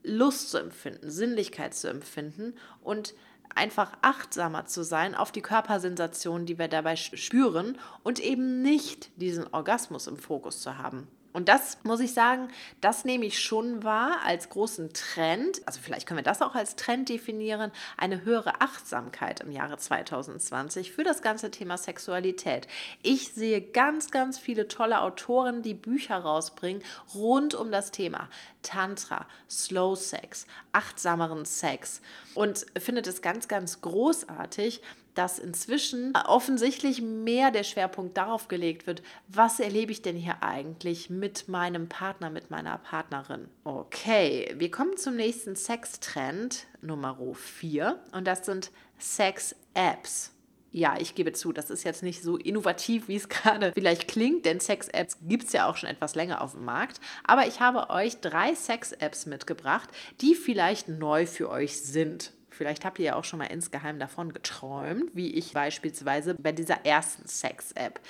Lust 0.02 0.50
zu 0.50 0.58
empfinden, 0.58 1.10
Sinnlichkeit 1.10 1.74
zu 1.74 1.88
empfinden 1.88 2.54
und 2.82 3.14
einfach 3.54 3.92
achtsamer 4.02 4.66
zu 4.66 4.82
sein 4.82 5.14
auf 5.14 5.30
die 5.32 5.42
Körpersensationen, 5.42 6.46
die 6.46 6.58
wir 6.58 6.68
dabei 6.68 6.96
spüren 6.96 7.78
und 8.02 8.20
eben 8.20 8.62
nicht 8.62 9.10
diesen 9.16 9.46
Orgasmus 9.52 10.06
im 10.08 10.16
Fokus 10.16 10.60
zu 10.60 10.78
haben. 10.78 11.08
Und 11.36 11.50
das 11.50 11.76
muss 11.82 12.00
ich 12.00 12.14
sagen, 12.14 12.48
das 12.80 13.04
nehme 13.04 13.26
ich 13.26 13.40
schon 13.40 13.84
wahr 13.84 14.20
als 14.24 14.48
großen 14.48 14.94
Trend. 14.94 15.60
Also 15.66 15.80
vielleicht 15.82 16.06
können 16.06 16.16
wir 16.16 16.24
das 16.24 16.40
auch 16.40 16.54
als 16.54 16.76
Trend 16.76 17.10
definieren, 17.10 17.72
eine 17.98 18.24
höhere 18.24 18.62
Achtsamkeit 18.62 19.40
im 19.40 19.52
Jahre 19.52 19.76
2020 19.76 20.92
für 20.92 21.04
das 21.04 21.20
ganze 21.20 21.50
Thema 21.50 21.76
Sexualität. 21.76 22.68
Ich 23.02 23.34
sehe 23.34 23.60
ganz, 23.60 24.10
ganz 24.10 24.38
viele 24.38 24.66
tolle 24.66 25.02
Autoren, 25.02 25.60
die 25.60 25.74
Bücher 25.74 26.16
rausbringen 26.16 26.82
rund 27.14 27.54
um 27.54 27.70
das 27.70 27.90
Thema 27.90 28.30
Tantra, 28.62 29.26
Slow 29.50 29.94
Sex, 29.94 30.46
achtsameren 30.72 31.44
Sex 31.44 32.00
und 32.34 32.64
finde 32.78 33.02
es 33.02 33.20
ganz, 33.20 33.46
ganz 33.46 33.82
großartig, 33.82 34.80
dass 35.16 35.38
inzwischen 35.38 36.14
offensichtlich 36.14 37.02
mehr 37.02 37.50
der 37.50 37.64
Schwerpunkt 37.64 38.16
darauf 38.16 38.48
gelegt 38.48 38.86
wird, 38.86 39.02
was 39.28 39.58
erlebe 39.58 39.90
ich 39.90 40.02
denn 40.02 40.16
hier 40.16 40.42
eigentlich 40.42 41.10
mit 41.10 41.48
meinem 41.48 41.88
Partner, 41.88 42.30
mit 42.30 42.50
meiner 42.50 42.78
Partnerin. 42.78 43.48
Okay, 43.64 44.54
wir 44.56 44.70
kommen 44.70 44.96
zum 44.96 45.16
nächsten 45.16 45.56
Sextrend 45.56 46.66
Nummer 46.82 47.18
4 47.34 47.98
und 48.12 48.26
das 48.26 48.44
sind 48.46 48.70
Sex-Apps. 48.98 50.32
Ja, 50.70 50.96
ich 50.98 51.14
gebe 51.14 51.32
zu, 51.32 51.54
das 51.54 51.70
ist 51.70 51.84
jetzt 51.84 52.02
nicht 52.02 52.22
so 52.22 52.36
innovativ, 52.36 53.08
wie 53.08 53.16
es 53.16 53.28
gerade 53.30 53.72
vielleicht 53.72 54.08
klingt, 54.08 54.44
denn 54.44 54.60
Sex-Apps 54.60 55.16
gibt 55.22 55.44
es 55.44 55.52
ja 55.52 55.70
auch 55.70 55.76
schon 55.76 55.88
etwas 55.88 56.14
länger 56.14 56.42
auf 56.42 56.52
dem 56.52 56.66
Markt. 56.66 57.00
Aber 57.24 57.46
ich 57.46 57.60
habe 57.60 57.88
euch 57.88 58.20
drei 58.20 58.54
Sex-Apps 58.54 59.24
mitgebracht, 59.24 59.88
die 60.20 60.34
vielleicht 60.34 60.88
neu 60.88 61.24
für 61.24 61.48
euch 61.48 61.80
sind. 61.80 62.32
Vielleicht 62.56 62.84
habt 62.84 62.98
ihr 62.98 63.04
ja 63.04 63.14
auch 63.16 63.24
schon 63.24 63.38
mal 63.38 63.46
insgeheim 63.46 63.98
davon 63.98 64.32
geträumt, 64.32 65.14
wie 65.14 65.34
ich 65.34 65.52
beispielsweise 65.52 66.34
bei 66.34 66.52
dieser 66.52 66.86
ersten 66.86 67.28
Sex-App. 67.28 68.00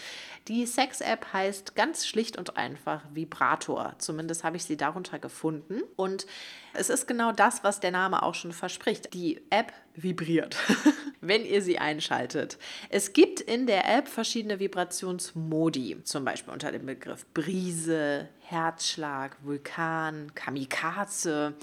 Die 0.49 0.65
Sex-App 0.65 1.33
heißt 1.33 1.75
ganz 1.75 2.07
schlicht 2.07 2.39
und 2.39 2.57
einfach 2.57 3.03
Vibrator. 3.13 3.97
Zumindest 3.99 4.45
habe 4.45 4.57
ich 4.57 4.65
sie 4.65 4.77
darunter 4.77 5.19
gefunden. 5.19 5.83
Und 5.97 6.27
es 6.75 6.89
ist 6.89 7.09
genau 7.09 7.33
das, 7.33 7.65
was 7.65 7.81
der 7.81 7.91
Name 7.91 8.23
auch 8.23 8.35
schon 8.35 8.53
verspricht. 8.53 9.13
Die 9.15 9.41
App 9.51 9.73
vibriert, 9.95 10.57
wenn 11.21 11.45
ihr 11.45 11.63
sie 11.63 11.79
einschaltet. 11.79 12.59
Es 12.89 13.13
gibt 13.13 13.41
in 13.41 13.67
der 13.67 13.93
App 13.93 14.07
verschiedene 14.07 14.61
Vibrationsmodi, 14.61 16.05
zum 16.05 16.25
Beispiel 16.25 16.53
unter 16.53 16.71
dem 16.71 16.87
Begriff 16.87 17.27
Brise, 17.35 18.29
Herzschlag, 18.41 19.37
Vulkan, 19.43 20.33
Kamikaze. 20.35 21.55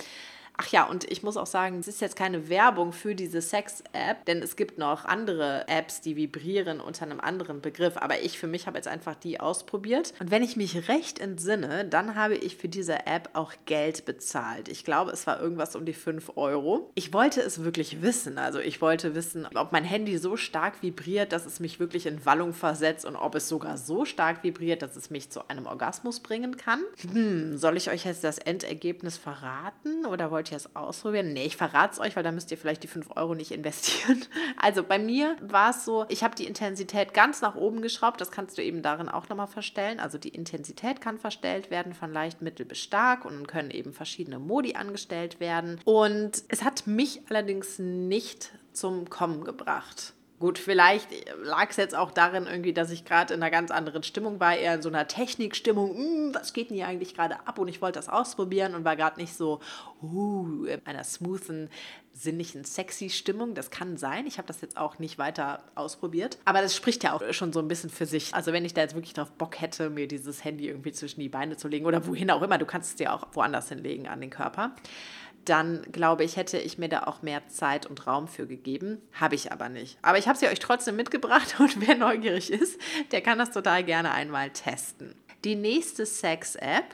Ach 0.56 0.68
ja, 0.68 0.86
und 0.86 1.10
ich 1.12 1.24
muss 1.24 1.38
auch 1.38 1.48
sagen, 1.48 1.80
es 1.80 1.88
ist 1.88 2.02
jetzt 2.02 2.16
keine 2.16 2.48
Werbung 2.48 2.94
für 2.94 3.16
diese 3.16 3.42
Sex-App, 3.42 4.26
denn 4.26 4.42
es 4.44 4.56
gibt 4.56 4.78
noch 4.78 5.06
andere 5.06 5.68
Apps, 5.68 6.02
die 6.02 6.16
vibrieren 6.16 6.80
unter 6.80 7.06
einem 7.06 7.20
anderen 7.20 7.62
Begriff. 7.62 7.98
Aber 7.98 8.22
ich 8.22 8.38
für 8.38 8.48
mich 8.48 8.68
habe 8.68 8.78
jetzt 8.78 8.88
einfach 8.88 9.16
die 9.16 9.40
ausprobiert. 9.40 10.14
Und 10.20 10.30
wenn 10.30 10.44
ich 10.44 10.56
mich 10.56 10.88
recht 10.88 11.20
entsinne, 11.20 11.86
dann 11.86 12.16
habe 12.16 12.36
ich 12.36 12.58
für 12.58 12.68
diese 12.68 13.08
App 13.08 13.30
auch 13.34 13.54
Geld 13.66 14.06
bezahlt. 14.06 14.70
Ich 14.70 14.86
glaube, 14.86 15.12
es 15.12 15.26
war 15.26 15.42
irgendwas 15.42 15.76
um 15.76 15.86
die 15.86 15.94
5 15.94 16.34
Euro. 16.36 16.92
Ich 16.94 17.14
wollte 17.14 17.42
es 17.42 17.64
wirklich 17.64 18.02
wissen. 18.02 18.38
Also 18.38 18.60
ich 18.60 18.80
wollte 18.80 19.16
wissen, 19.16 19.48
ob 19.56 19.72
mein 19.72 19.84
Handy 19.84 20.18
so 20.18 20.38
stark 20.38 20.84
vibriert, 20.84 21.32
dass 21.32 21.46
es 21.46 21.60
mich 21.60 21.80
wirklich 21.80 22.06
in 22.06 22.26
Wallung 22.26 22.54
versetzt 22.54 23.06
und 23.06 23.16
ob 23.16 23.36
es 23.36 23.50
sogar 23.50 23.78
so 23.78 24.06
stark 24.06 24.44
vibriert, 24.44 24.84
dass 24.84 24.96
es 24.96 25.10
mich 25.10 25.32
zu 25.32 25.50
einem 25.50 25.66
Orgasmus 25.66 26.20
bringen 26.20 26.58
kann. 26.58 26.82
Hm, 27.12 27.58
soll 27.58 27.76
ich 27.78 27.90
euch 27.90 28.06
jetzt 28.06 28.24
das 28.24 28.38
Endergebnis 28.38 29.18
verraten 29.18 30.06
oder 30.06 30.30
wollt 30.30 30.43
wollt 30.44 30.52
ihr 30.52 30.58
es 30.58 30.76
ausprobieren? 30.76 31.32
Nee, 31.32 31.46
ich 31.46 31.56
verrate 31.56 31.94
es 31.94 32.00
euch, 32.00 32.18
weil 32.18 32.24
da 32.24 32.32
müsst 32.34 32.52
ihr 32.52 32.58
vielleicht 32.58 32.84
die 32.84 32.88
5 32.88 33.12
Euro 33.16 33.34
nicht 33.34 33.52
investieren. 33.52 34.26
Also 34.58 34.84
bei 34.84 34.98
mir 34.98 35.36
war 35.42 35.72
es 35.72 35.84
so, 35.84 36.06
ich 36.10 36.24
habe 36.24 36.36
die 36.36 36.46
Intensität 36.46 37.14
ganz 37.14 37.42
nach 37.42 37.56
oben 37.56 37.82
geschraubt. 37.82 38.22
Das 38.22 38.32
kannst 38.32 38.58
du 38.58 38.64
eben 38.64 38.82
darin 38.82 39.10
auch 39.10 39.28
nochmal 39.28 39.48
verstellen. 39.48 40.00
Also 40.00 40.18
die 40.18 40.30
Intensität 40.30 41.02
kann 41.02 41.18
verstellt 41.18 41.70
werden 41.70 41.94
von 41.94 42.12
leicht, 42.14 42.42
mittel 42.42 42.66
bis 42.66 42.80
stark 42.80 43.26
und 43.26 43.34
dann 43.34 43.48
können 43.48 43.72
eben 43.72 43.94
verschiedene 43.94 44.40
Modi 44.40 44.76
angestellt 44.76 45.40
werden. 45.40 45.80
Und 45.86 46.44
es 46.48 46.64
hat 46.64 46.88
mich 46.88 47.22
allerdings 47.30 47.80
nicht 47.80 48.52
zum 48.74 49.10
Kommen 49.10 49.44
gebracht. 49.44 50.14
Gut, 50.44 50.60
vielleicht 50.60 51.08
lag 51.42 51.70
es 51.70 51.78
jetzt 51.78 51.96
auch 51.96 52.12
darin 52.12 52.48
irgendwie, 52.48 52.74
dass 52.74 52.92
ich 52.92 53.06
gerade 53.06 53.34
in 53.34 53.42
einer 53.42 53.50
ganz 53.50 53.72
anderen 53.72 54.04
Stimmung 54.04 54.42
war, 54.42 54.58
eher 54.58 54.74
in 54.74 54.82
so 54.82 54.90
einer 54.90 55.08
Technikstimmung. 55.08 55.96
Hm, 55.96 56.36
was 56.36 56.52
geht 56.52 56.70
denn 56.70 56.76
hier 56.76 56.86
eigentlich 56.86 57.16
gerade 57.16 57.48
ab? 57.48 57.60
Und 57.60 57.70
ich 57.70 57.82
wollte 57.82 57.98
das 57.98 58.10
ausprobieren 58.10 58.76
und 58.76 58.84
war 58.84 58.98
gerade 58.98 59.22
nicht 59.22 59.38
so 59.38 59.62
uh, 60.02 60.66
in 60.66 60.86
einer 60.86 61.06
smoothen, 61.06 61.70
sinnlichen, 62.12 62.66
sexy 62.66 63.10
Stimmung. 63.10 63.54
Das 63.54 63.72
kann 63.72 63.96
sein. 63.96 64.28
Ich 64.28 64.38
habe 64.38 64.46
das 64.46 64.60
jetzt 64.60 64.76
auch 64.76 65.00
nicht 65.00 65.18
weiter 65.18 65.64
ausprobiert. 65.76 66.38
Aber 66.44 66.62
das 66.62 66.76
spricht 66.76 67.06
ja 67.06 67.14
auch 67.14 67.24
schon 67.32 67.54
so 67.54 67.60
ein 67.62 67.70
bisschen 67.70 67.90
für 67.90 68.06
sich. 68.06 68.36
Also 68.36 68.52
wenn 68.52 68.66
ich 68.66 68.74
da 68.74 68.82
jetzt 68.82 68.96
wirklich 68.96 69.14
drauf 69.14 69.32
Bock 69.32 69.62
hätte, 69.62 69.90
mir 69.90 70.10
dieses 70.10 70.44
Handy 70.44 70.68
irgendwie 70.68 70.92
zwischen 70.92 71.22
die 71.22 71.30
Beine 71.30 71.56
zu 71.56 71.70
legen 71.70 71.86
oder 71.86 72.06
wohin 72.06 72.30
auch 72.30 72.42
immer, 72.42 72.58
du 72.58 72.66
kannst 72.66 72.90
es 72.90 72.96
dir 72.98 73.14
auch 73.14 73.28
woanders 73.32 73.70
hinlegen 73.70 74.10
an 74.10 74.20
den 74.20 74.30
Körper 74.30 74.76
dann 75.46 75.84
glaube 75.92 76.24
ich, 76.24 76.38
hätte 76.38 76.58
ich 76.58 76.78
mir 76.78 76.90
da 76.90 77.04
auch 77.04 77.22
mehr 77.22 77.48
Zeit 77.48 77.86
und 77.86 78.08
Raum 78.08 78.28
für 78.28 78.48
gegeben. 78.48 79.02
Habe 79.14 79.36
ich 79.36 79.52
aber 79.52 79.70
nicht. 79.70 79.98
Aber 80.02 80.18
ich 80.18 80.28
habe 80.28 80.38
sie 80.38 80.48
euch 80.48 80.60
trotzdem 80.60 80.96
mitgebracht 80.96 81.56
und 81.60 81.86
wer 81.86 81.96
neugierig 81.96 82.52
ist, 82.52 82.80
der 83.12 83.22
kann 83.22 83.38
das 83.38 83.52
total 83.52 83.84
gerne 83.84 84.12
einmal 84.12 84.50
testen. 84.52 85.16
Die 85.44 85.56
nächste 85.56 86.06
Sex-App 86.06 86.86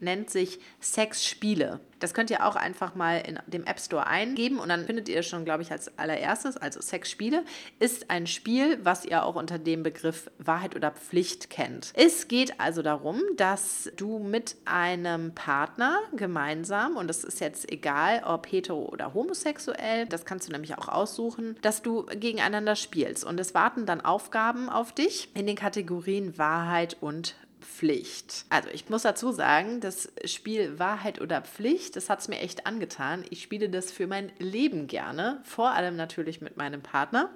nennt 0.00 0.30
sich 0.30 0.60
Sexspiele. 0.80 1.80
Das 1.98 2.14
könnt 2.14 2.30
ihr 2.30 2.46
auch 2.46 2.54
einfach 2.54 2.94
mal 2.94 3.16
in 3.18 3.40
dem 3.46 3.64
App 3.64 3.80
Store 3.80 4.06
eingeben 4.06 4.58
und 4.58 4.68
dann 4.68 4.86
findet 4.86 5.08
ihr 5.08 5.22
schon, 5.22 5.44
glaube 5.44 5.62
ich, 5.62 5.72
als 5.72 5.98
allererstes. 5.98 6.56
Also 6.56 6.80
Sexspiele 6.80 7.44
ist 7.80 8.10
ein 8.10 8.26
Spiel, 8.26 8.78
was 8.84 9.04
ihr 9.04 9.24
auch 9.24 9.34
unter 9.34 9.58
dem 9.58 9.82
Begriff 9.82 10.30
Wahrheit 10.38 10.76
oder 10.76 10.92
Pflicht 10.92 11.50
kennt. 11.50 11.92
Es 11.94 12.28
geht 12.28 12.60
also 12.60 12.82
darum, 12.82 13.20
dass 13.36 13.90
du 13.96 14.18
mit 14.20 14.56
einem 14.64 15.34
Partner 15.34 15.98
gemeinsam, 16.14 16.96
und 16.96 17.08
das 17.08 17.24
ist 17.24 17.40
jetzt 17.40 17.70
egal, 17.70 18.22
ob 18.24 18.50
hetero 18.50 18.84
oder 18.84 19.14
homosexuell, 19.14 20.06
das 20.06 20.24
kannst 20.24 20.48
du 20.48 20.52
nämlich 20.52 20.78
auch 20.78 20.88
aussuchen, 20.88 21.56
dass 21.62 21.82
du 21.82 22.06
gegeneinander 22.06 22.76
spielst. 22.76 23.24
Und 23.24 23.40
es 23.40 23.54
warten 23.54 23.86
dann 23.86 24.00
Aufgaben 24.00 24.68
auf 24.68 24.92
dich 24.92 25.30
in 25.34 25.46
den 25.46 25.56
Kategorien 25.56 26.38
Wahrheit 26.38 26.96
und 27.00 27.34
Pflicht. 27.60 28.44
Also 28.48 28.68
ich 28.70 28.88
muss 28.88 29.02
dazu 29.02 29.32
sagen, 29.32 29.80
das 29.80 30.10
Spiel 30.24 30.78
Wahrheit 30.78 31.20
oder 31.20 31.42
Pflicht, 31.42 31.96
das 31.96 32.10
hat 32.10 32.20
es 32.20 32.28
mir 32.28 32.38
echt 32.40 32.66
angetan. 32.66 33.24
Ich 33.30 33.42
spiele 33.42 33.68
das 33.68 33.92
für 33.92 34.06
mein 34.06 34.32
Leben 34.38 34.86
gerne, 34.86 35.40
vor 35.44 35.70
allem 35.70 35.96
natürlich 35.96 36.40
mit 36.40 36.56
meinem 36.56 36.82
Partner. 36.82 37.30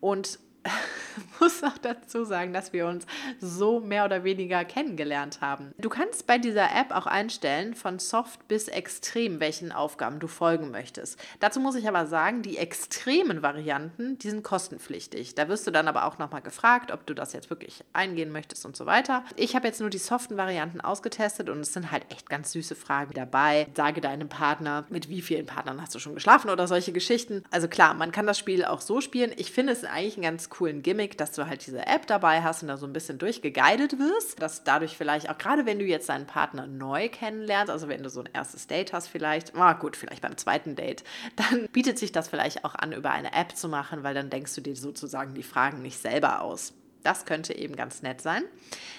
Und 0.00 0.38
muss 1.40 1.62
auch 1.62 1.78
dazu 1.78 2.24
sagen, 2.24 2.52
dass 2.52 2.72
wir 2.72 2.86
uns 2.86 3.06
so 3.40 3.80
mehr 3.80 4.04
oder 4.04 4.24
weniger 4.24 4.64
kennengelernt 4.64 5.40
haben. 5.40 5.72
Du 5.78 5.88
kannst 5.88 6.26
bei 6.26 6.38
dieser 6.38 6.74
App 6.74 6.92
auch 6.92 7.06
einstellen, 7.06 7.74
von 7.74 7.98
soft 7.98 8.46
bis 8.48 8.68
extrem, 8.68 9.40
welchen 9.40 9.72
Aufgaben 9.72 10.20
du 10.20 10.28
folgen 10.28 10.70
möchtest. 10.70 11.18
Dazu 11.40 11.60
muss 11.60 11.74
ich 11.74 11.88
aber 11.88 12.06
sagen, 12.06 12.42
die 12.42 12.58
extremen 12.58 13.42
Varianten, 13.42 14.18
die 14.18 14.30
sind 14.30 14.44
kostenpflichtig. 14.44 15.34
Da 15.34 15.48
wirst 15.48 15.66
du 15.66 15.70
dann 15.70 15.88
aber 15.88 16.04
auch 16.06 16.18
nochmal 16.18 16.42
gefragt, 16.42 16.92
ob 16.92 17.06
du 17.06 17.14
das 17.14 17.32
jetzt 17.32 17.50
wirklich 17.50 17.84
eingehen 17.92 18.30
möchtest 18.30 18.64
und 18.64 18.76
so 18.76 18.86
weiter. 18.86 19.24
Ich 19.36 19.54
habe 19.56 19.66
jetzt 19.66 19.80
nur 19.80 19.90
die 19.90 19.98
soften 19.98 20.36
Varianten 20.36 20.80
ausgetestet 20.80 21.48
und 21.48 21.60
es 21.60 21.72
sind 21.72 21.90
halt 21.90 22.04
echt 22.10 22.28
ganz 22.28 22.52
süße 22.52 22.74
Fragen 22.74 23.14
dabei. 23.14 23.66
Sage 23.74 24.00
deinem 24.00 24.28
Partner, 24.28 24.84
mit 24.88 25.08
wie 25.08 25.22
vielen 25.22 25.46
Partnern 25.46 25.80
hast 25.80 25.94
du 25.94 25.98
schon 25.98 26.14
geschlafen 26.14 26.50
oder 26.50 26.66
solche 26.66 26.92
Geschichten. 26.92 27.42
Also 27.50 27.68
klar, 27.68 27.94
man 27.94 28.12
kann 28.12 28.26
das 28.26 28.38
Spiel 28.38 28.64
auch 28.64 28.80
so 28.80 29.00
spielen. 29.00 29.32
Ich 29.36 29.52
finde 29.52 29.72
es 29.72 29.84
eigentlich 29.84 30.14
einen 30.14 30.22
ganz 30.22 30.51
coolen 30.52 30.82
Gimmick, 30.82 31.16
dass 31.16 31.32
du 31.32 31.46
halt 31.46 31.66
diese 31.66 31.86
App 31.86 32.06
dabei 32.06 32.42
hast 32.42 32.62
und 32.62 32.68
da 32.68 32.76
so 32.76 32.86
ein 32.86 32.92
bisschen 32.92 33.16
durchgeguidet 33.18 33.98
wirst, 33.98 34.40
dass 34.42 34.64
dadurch 34.64 34.98
vielleicht 34.98 35.30
auch 35.30 35.38
gerade 35.38 35.64
wenn 35.64 35.78
du 35.78 35.86
jetzt 35.86 36.10
deinen 36.10 36.26
Partner 36.26 36.66
neu 36.66 37.08
kennenlernst, 37.08 37.70
also 37.70 37.88
wenn 37.88 38.02
du 38.02 38.10
so 38.10 38.20
ein 38.20 38.28
erstes 38.32 38.66
Date 38.66 38.92
hast 38.92 39.08
vielleicht, 39.08 39.56
ah 39.56 39.72
gut, 39.72 39.96
vielleicht 39.96 40.20
beim 40.20 40.36
zweiten 40.36 40.76
Date, 40.76 41.04
dann 41.36 41.68
bietet 41.72 41.98
sich 41.98 42.12
das 42.12 42.28
vielleicht 42.28 42.66
auch 42.66 42.74
an, 42.74 42.92
über 42.92 43.10
eine 43.10 43.32
App 43.32 43.56
zu 43.56 43.68
machen, 43.68 44.02
weil 44.02 44.14
dann 44.14 44.28
denkst 44.28 44.54
du 44.54 44.60
dir 44.60 44.76
sozusagen 44.76 45.32
die 45.32 45.42
Fragen 45.42 45.80
nicht 45.80 45.98
selber 45.98 46.42
aus. 46.42 46.74
Das 47.02 47.24
könnte 47.24 47.56
eben 47.56 47.74
ganz 47.74 48.02
nett 48.02 48.20
sein. 48.20 48.44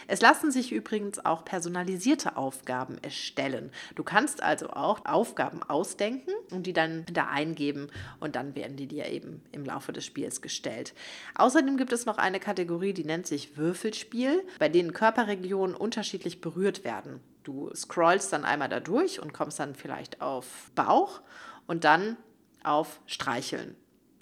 Es 0.07 0.21
lassen 0.21 0.51
sich 0.51 0.71
übrigens 0.71 1.23
auch 1.25 1.45
personalisierte 1.45 2.35
Aufgaben 2.35 2.97
erstellen. 3.01 3.71
Du 3.95 4.03
kannst 4.03 4.43
also 4.43 4.69
auch 4.71 5.05
Aufgaben 5.05 5.63
ausdenken 5.63 6.31
und 6.51 6.67
die 6.67 6.73
dann 6.73 7.05
da 7.11 7.27
eingeben 7.27 7.89
und 8.19 8.35
dann 8.35 8.55
werden 8.55 8.75
die 8.75 8.87
dir 8.87 9.07
eben 9.07 9.41
im 9.51 9.63
Laufe 9.63 9.93
des 9.93 10.05
Spiels 10.05 10.41
gestellt. 10.41 10.93
Außerdem 11.35 11.77
gibt 11.77 11.93
es 11.93 12.05
noch 12.05 12.17
eine 12.17 12.39
Kategorie, 12.39 12.93
die 12.93 13.05
nennt 13.05 13.27
sich 13.27 13.55
Würfelspiel, 13.55 14.43
bei 14.59 14.67
denen 14.67 14.93
Körperregionen 14.93 15.75
unterschiedlich 15.75 16.41
berührt 16.41 16.83
werden. 16.83 17.21
Du 17.43 17.73
scrollst 17.73 18.31
dann 18.33 18.45
einmal 18.45 18.69
da 18.69 18.79
durch 18.79 19.21
und 19.21 19.33
kommst 19.33 19.59
dann 19.59 19.75
vielleicht 19.75 20.21
auf 20.21 20.71
Bauch 20.75 21.21
und 21.67 21.83
dann 21.83 22.17
auf 22.63 22.99
Streicheln. 23.05 23.75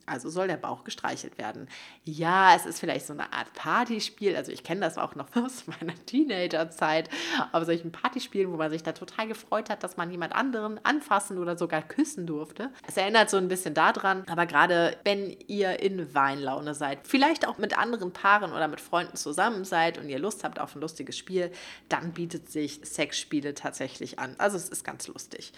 Also 0.05 0.29
soll 0.29 0.47
der 0.47 0.57
Bauch 0.57 0.83
gestreichelt 0.83 1.37
werden. 1.37 1.67
Ja, 2.03 2.55
es 2.55 2.65
ist 2.65 2.79
vielleicht 2.79 3.05
so 3.05 3.13
eine 3.13 3.31
Art 3.33 3.53
Partyspiel. 3.53 4.35
Also 4.35 4.51
ich 4.51 4.63
kenne 4.63 4.81
das 4.81 4.97
auch 4.97 5.15
noch 5.15 5.27
aus 5.35 5.65
meiner 5.67 5.93
Teenagerzeit. 6.05 7.09
Aber 7.51 7.65
solchen 7.65 7.91
Partyspielen, 7.91 8.51
wo 8.51 8.57
man 8.57 8.71
sich 8.71 8.83
da 8.83 8.91
total 8.91 9.27
gefreut 9.27 9.69
hat, 9.69 9.83
dass 9.83 9.97
man 9.97 10.11
jemand 10.11 10.33
anderen 10.33 10.83
anfassen 10.83 11.37
oder 11.37 11.57
sogar 11.57 11.81
küssen 11.81 12.25
durfte. 12.25 12.69
Es 12.87 12.97
erinnert 12.97 13.29
so 13.29 13.37
ein 13.37 13.47
bisschen 13.47 13.73
daran. 13.73 14.23
Aber 14.27 14.45
gerade 14.45 14.97
wenn 15.03 15.35
ihr 15.47 15.79
in 15.79 16.13
Weinlaune 16.13 16.73
seid, 16.73 16.99
vielleicht 17.03 17.47
auch 17.47 17.57
mit 17.57 17.77
anderen 17.77 18.13
Paaren 18.13 18.53
oder 18.53 18.67
mit 18.67 18.81
Freunden 18.81 19.15
zusammen 19.15 19.65
seid 19.65 19.97
und 19.97 20.09
ihr 20.09 20.19
Lust 20.19 20.43
habt 20.43 20.59
auf 20.59 20.75
ein 20.75 20.81
lustiges 20.81 21.17
Spiel, 21.17 21.51
dann 21.89 22.11
bietet 22.11 22.49
sich 22.49 22.81
Sexspiele 22.83 23.53
tatsächlich 23.53 24.19
an. 24.19 24.35
Also 24.37 24.57
es 24.57 24.69
ist 24.69 24.83
ganz 24.83 25.07
lustig. 25.07 25.53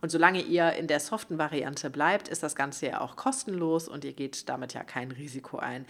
Und 0.00 0.10
solange 0.10 0.40
ihr 0.42 0.72
in 0.72 0.86
der 0.86 1.00
soften 1.00 1.38
Variante 1.38 1.90
bleibt, 1.90 2.28
ist 2.28 2.42
das 2.42 2.54
Ganze 2.54 2.86
ja 2.86 3.00
auch 3.00 3.16
kostenlos 3.16 3.87
und 3.88 4.04
ihr 4.04 4.12
geht 4.12 4.48
damit 4.48 4.74
ja 4.74 4.84
kein 4.84 5.10
Risiko 5.10 5.58
ein. 5.58 5.86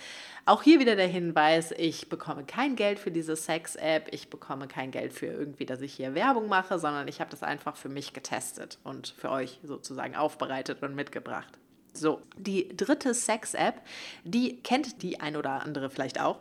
Auch 0.47 0.63
hier 0.63 0.81
wieder 0.81 0.97
der 0.97 1.07
Hinweis, 1.07 1.73
ich 1.77 2.09
bekomme 2.09 2.45
kein 2.45 2.77
Geld 2.77 2.99
für 2.99 3.11
diese 3.11 3.37
Sex-App, 3.37 4.09
ich 4.13 4.31
bekomme 4.31 4.69
kein 4.69 4.91
Geld 4.91 5.13
für 5.13 5.27
irgendwie, 5.27 5.67
dass 5.67 5.81
ich 5.81 5.95
hier 5.95 6.15
Werbung 6.15 6.49
mache, 6.49 6.79
sondern 6.79 7.09
ich 7.09 7.21
habe 7.21 7.31
das 7.31 7.43
einfach 7.43 7.77
für 7.77 7.89
mich 7.89 8.13
getestet 8.13 8.79
und 8.85 9.09
für 9.09 9.31
euch 9.31 9.61
sozusagen 9.63 10.17
aufbereitet 10.17 10.83
und 10.83 10.95
mitgebracht. 10.95 11.59
So, 11.93 12.23
die 12.37 12.69
dritte 12.77 13.13
Sex-App, 13.15 13.83
die 14.25 14.61
kennt 14.63 15.03
die 15.03 15.21
ein 15.21 15.37
oder 15.37 15.63
andere 15.63 15.91
vielleicht 15.91 16.21
auch. 16.21 16.39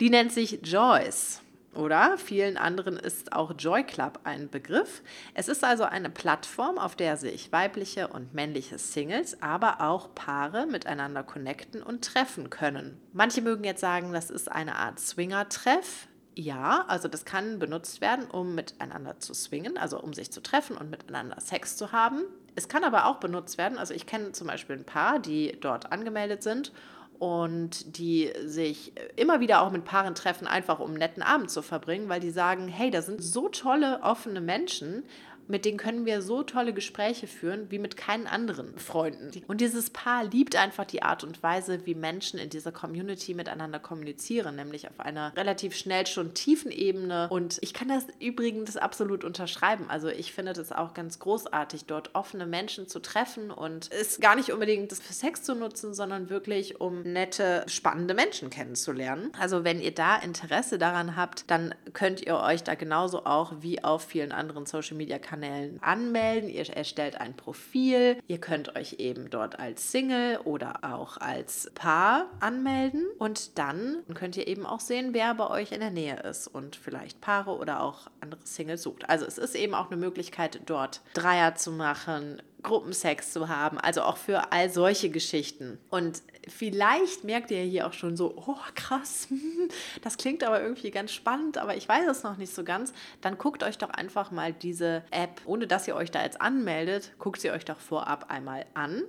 Die 0.00 0.10
nennt 0.10 0.32
sich 0.32 0.60
Joyce 0.62 1.42
oder 1.78 2.18
vielen 2.18 2.56
anderen 2.56 2.96
ist 2.96 3.32
auch 3.32 3.52
Joy 3.56 3.84
Club 3.84 4.18
ein 4.24 4.50
Begriff. 4.50 5.02
Es 5.34 5.46
ist 5.46 5.62
also 5.62 5.84
eine 5.84 6.10
Plattform, 6.10 6.76
auf 6.76 6.96
der 6.96 7.16
sich 7.16 7.52
weibliche 7.52 8.08
und 8.08 8.34
männliche 8.34 8.78
Singles, 8.78 9.40
aber 9.40 9.80
auch 9.80 10.12
Paare 10.14 10.66
miteinander 10.66 11.22
connecten 11.22 11.82
und 11.82 12.04
treffen 12.04 12.50
können. 12.50 13.00
Manche 13.12 13.42
mögen 13.42 13.62
jetzt 13.62 13.80
sagen, 13.80 14.12
das 14.12 14.28
ist 14.28 14.50
eine 14.50 14.74
Art 14.74 14.98
Swinger-Treff. 14.98 16.08
Ja, 16.34 16.84
also 16.88 17.06
das 17.06 17.24
kann 17.24 17.60
benutzt 17.60 18.00
werden, 18.00 18.26
um 18.28 18.56
miteinander 18.56 19.20
zu 19.20 19.32
swingen, 19.32 19.78
also 19.78 20.00
um 20.00 20.12
sich 20.12 20.32
zu 20.32 20.40
treffen 20.40 20.76
und 20.76 20.90
miteinander 20.90 21.40
Sex 21.40 21.76
zu 21.76 21.92
haben. 21.92 22.22
Es 22.56 22.68
kann 22.68 22.82
aber 22.82 23.06
auch 23.06 23.16
benutzt 23.20 23.56
werden, 23.56 23.78
also 23.78 23.94
ich 23.94 24.06
kenne 24.06 24.32
zum 24.32 24.48
Beispiel 24.48 24.76
ein 24.76 24.84
Paar, 24.84 25.20
die 25.20 25.56
dort 25.60 25.92
angemeldet 25.92 26.42
sind 26.42 26.72
und 27.18 27.98
die 27.98 28.32
sich 28.44 28.92
immer 29.16 29.40
wieder 29.40 29.62
auch 29.62 29.70
mit 29.70 29.84
Paaren 29.84 30.14
treffen, 30.14 30.46
einfach 30.46 30.78
um 30.78 30.90
einen 30.90 30.98
netten 30.98 31.22
Abend 31.22 31.50
zu 31.50 31.62
verbringen, 31.62 32.08
weil 32.08 32.20
die 32.20 32.30
sagen, 32.30 32.68
hey, 32.68 32.90
da 32.90 33.02
sind 33.02 33.22
so 33.22 33.48
tolle, 33.48 34.00
offene 34.02 34.40
Menschen, 34.40 35.04
mit 35.48 35.64
denen 35.64 35.78
können 35.78 36.06
wir 36.06 36.22
so 36.22 36.42
tolle 36.42 36.72
Gespräche 36.72 37.26
führen 37.26 37.70
wie 37.70 37.78
mit 37.78 37.96
keinen 37.96 38.26
anderen 38.26 38.78
Freunden. 38.78 39.30
Und 39.46 39.60
dieses 39.60 39.90
Paar 39.90 40.24
liebt 40.24 40.56
einfach 40.56 40.84
die 40.84 41.02
Art 41.02 41.24
und 41.24 41.42
Weise, 41.42 41.86
wie 41.86 41.94
Menschen 41.94 42.38
in 42.38 42.50
dieser 42.50 42.72
Community 42.72 43.34
miteinander 43.34 43.78
kommunizieren, 43.78 44.56
nämlich 44.56 44.88
auf 44.88 45.00
einer 45.00 45.34
relativ 45.36 45.76
schnell 45.76 46.06
schon 46.06 46.34
tiefen 46.34 46.70
Ebene. 46.70 47.28
Und 47.30 47.58
ich 47.62 47.74
kann 47.74 47.88
das 47.88 48.06
übrigens 48.20 48.76
absolut 48.76 49.24
unterschreiben. 49.24 49.86
Also 49.88 50.08
ich 50.08 50.32
finde 50.32 50.52
das 50.52 50.72
auch 50.72 50.94
ganz 50.94 51.18
großartig, 51.18 51.86
dort 51.86 52.14
offene 52.14 52.46
Menschen 52.46 52.88
zu 52.88 53.00
treffen 53.00 53.50
und 53.50 53.90
es 53.92 54.20
gar 54.20 54.36
nicht 54.36 54.52
unbedingt 54.52 54.92
für 54.92 55.12
Sex 55.12 55.42
zu 55.42 55.54
nutzen, 55.54 55.94
sondern 55.94 56.30
wirklich 56.30 56.80
um 56.80 57.02
nette, 57.02 57.64
spannende 57.68 58.14
Menschen 58.14 58.50
kennenzulernen. 58.50 59.32
Also 59.38 59.64
wenn 59.64 59.80
ihr 59.80 59.94
da 59.94 60.16
Interesse 60.16 60.78
daran 60.78 61.16
habt, 61.16 61.50
dann 61.50 61.74
könnt 61.92 62.20
ihr 62.20 62.36
euch 62.36 62.62
da 62.62 62.74
genauso 62.74 63.24
auch 63.24 63.52
wie 63.60 63.82
auf 63.82 64.04
vielen 64.04 64.32
anderen 64.32 64.66
Social 64.66 64.96
Media 64.96 65.18
Kanälen 65.38 65.80
anmelden. 65.82 66.48
Ihr 66.48 66.68
erstellt 66.68 67.20
ein 67.20 67.34
Profil. 67.34 68.20
Ihr 68.26 68.38
könnt 68.38 68.74
euch 68.76 68.94
eben 68.94 69.30
dort 69.30 69.58
als 69.60 69.92
Single 69.92 70.38
oder 70.44 70.80
auch 70.82 71.18
als 71.18 71.70
Paar 71.74 72.26
anmelden. 72.40 73.06
Und 73.18 73.56
dann 73.58 73.98
könnt 74.14 74.36
ihr 74.36 74.48
eben 74.48 74.66
auch 74.66 74.80
sehen, 74.80 75.14
wer 75.14 75.34
bei 75.34 75.48
euch 75.48 75.70
in 75.72 75.80
der 75.80 75.90
Nähe 75.90 76.16
ist 76.16 76.48
und 76.48 76.74
vielleicht 76.74 77.20
Paare 77.20 77.56
oder 77.56 77.82
auch 77.82 78.10
andere 78.20 78.40
Singles 78.44 78.82
sucht. 78.82 79.08
Also 79.08 79.26
es 79.26 79.38
ist 79.38 79.54
eben 79.54 79.74
auch 79.74 79.90
eine 79.90 80.00
Möglichkeit, 80.00 80.60
dort 80.66 81.02
Dreier 81.14 81.54
zu 81.54 81.70
machen, 81.70 82.42
Gruppensex 82.62 83.32
zu 83.32 83.48
haben, 83.48 83.78
also 83.78 84.02
auch 84.02 84.16
für 84.16 84.52
all 84.52 84.70
solche 84.70 85.10
Geschichten. 85.10 85.78
Und 85.90 86.22
vielleicht 86.48 87.24
merkt 87.24 87.50
ihr 87.50 87.62
hier 87.62 87.86
auch 87.86 87.92
schon 87.92 88.16
so, 88.16 88.34
oh 88.36 88.56
krass, 88.74 89.28
das 90.02 90.16
klingt 90.16 90.42
aber 90.42 90.60
irgendwie 90.60 90.90
ganz 90.90 91.12
spannend, 91.12 91.58
aber 91.58 91.76
ich 91.76 91.88
weiß 91.88 92.08
es 92.08 92.22
noch 92.22 92.36
nicht 92.36 92.54
so 92.54 92.64
ganz. 92.64 92.92
Dann 93.20 93.38
guckt 93.38 93.62
euch 93.62 93.78
doch 93.78 93.90
einfach 93.90 94.30
mal 94.30 94.52
diese 94.52 95.04
App, 95.10 95.40
ohne 95.44 95.66
dass 95.66 95.86
ihr 95.86 95.94
euch 95.94 96.10
da 96.10 96.22
jetzt 96.22 96.40
anmeldet, 96.40 97.12
guckt 97.18 97.40
sie 97.40 97.50
euch 97.50 97.64
doch 97.64 97.78
vorab 97.78 98.30
einmal 98.30 98.66
an 98.74 99.02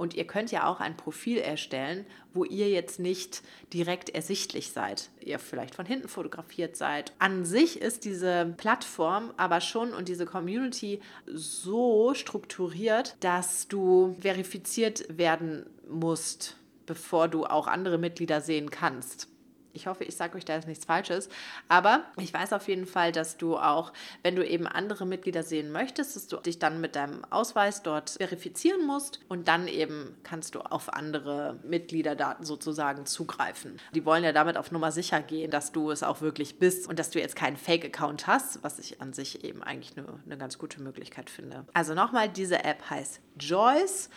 und 0.00 0.14
ihr 0.14 0.26
könnt 0.26 0.50
ja 0.50 0.66
auch 0.66 0.80
ein 0.80 0.96
Profil 0.96 1.36
erstellen, 1.36 2.06
wo 2.32 2.44
ihr 2.44 2.70
jetzt 2.70 3.00
nicht 3.00 3.42
direkt 3.70 4.08
ersichtlich 4.08 4.72
seid. 4.72 5.10
Ihr 5.20 5.38
vielleicht 5.38 5.74
von 5.74 5.84
hinten 5.84 6.08
fotografiert 6.08 6.74
seid. 6.74 7.12
An 7.18 7.44
sich 7.44 7.82
ist 7.82 8.06
diese 8.06 8.54
Plattform 8.56 9.34
aber 9.36 9.60
schon 9.60 9.92
und 9.92 10.08
diese 10.08 10.24
Community 10.24 11.00
so 11.26 12.14
strukturiert, 12.14 13.14
dass 13.20 13.68
du 13.68 14.16
verifiziert 14.18 15.04
werden 15.14 15.66
musst, 15.86 16.56
bevor 16.86 17.28
du 17.28 17.44
auch 17.44 17.66
andere 17.66 17.98
Mitglieder 17.98 18.40
sehen 18.40 18.70
kannst. 18.70 19.29
Ich 19.72 19.86
hoffe, 19.86 20.04
ich 20.04 20.16
sage 20.16 20.36
euch 20.36 20.44
da 20.44 20.54
jetzt 20.54 20.68
nichts 20.68 20.84
Falsches. 20.84 21.28
Aber 21.68 22.04
ich 22.16 22.32
weiß 22.32 22.52
auf 22.52 22.68
jeden 22.68 22.86
Fall, 22.86 23.12
dass 23.12 23.36
du 23.36 23.56
auch, 23.56 23.92
wenn 24.22 24.36
du 24.36 24.46
eben 24.46 24.66
andere 24.66 25.06
Mitglieder 25.06 25.42
sehen 25.42 25.72
möchtest, 25.72 26.16
dass 26.16 26.26
du 26.26 26.36
dich 26.38 26.58
dann 26.58 26.80
mit 26.80 26.96
deinem 26.96 27.24
Ausweis 27.30 27.82
dort 27.82 28.10
verifizieren 28.10 28.86
musst 28.86 29.20
und 29.28 29.48
dann 29.48 29.68
eben 29.68 30.16
kannst 30.22 30.54
du 30.54 30.60
auf 30.60 30.92
andere 30.92 31.58
Mitgliederdaten 31.62 32.44
sozusagen 32.44 33.06
zugreifen. 33.06 33.78
Die 33.94 34.04
wollen 34.04 34.24
ja 34.24 34.32
damit 34.32 34.56
auf 34.56 34.70
Nummer 34.70 34.92
sicher 34.92 35.20
gehen, 35.20 35.50
dass 35.50 35.72
du 35.72 35.90
es 35.90 36.02
auch 36.02 36.20
wirklich 36.20 36.58
bist 36.58 36.88
und 36.88 36.98
dass 36.98 37.10
du 37.10 37.20
jetzt 37.20 37.36
keinen 37.36 37.56
Fake-Account 37.56 38.26
hast, 38.26 38.62
was 38.62 38.78
ich 38.78 39.00
an 39.00 39.12
sich 39.12 39.44
eben 39.44 39.62
eigentlich 39.62 39.96
eine, 39.96 40.06
eine 40.24 40.38
ganz 40.38 40.58
gute 40.58 40.82
Möglichkeit 40.82 41.30
finde. 41.30 41.64
Also 41.72 41.94
nochmal, 41.94 42.28
diese 42.28 42.64
App 42.64 42.90
heißt 42.90 43.20
Joyce 43.38 44.10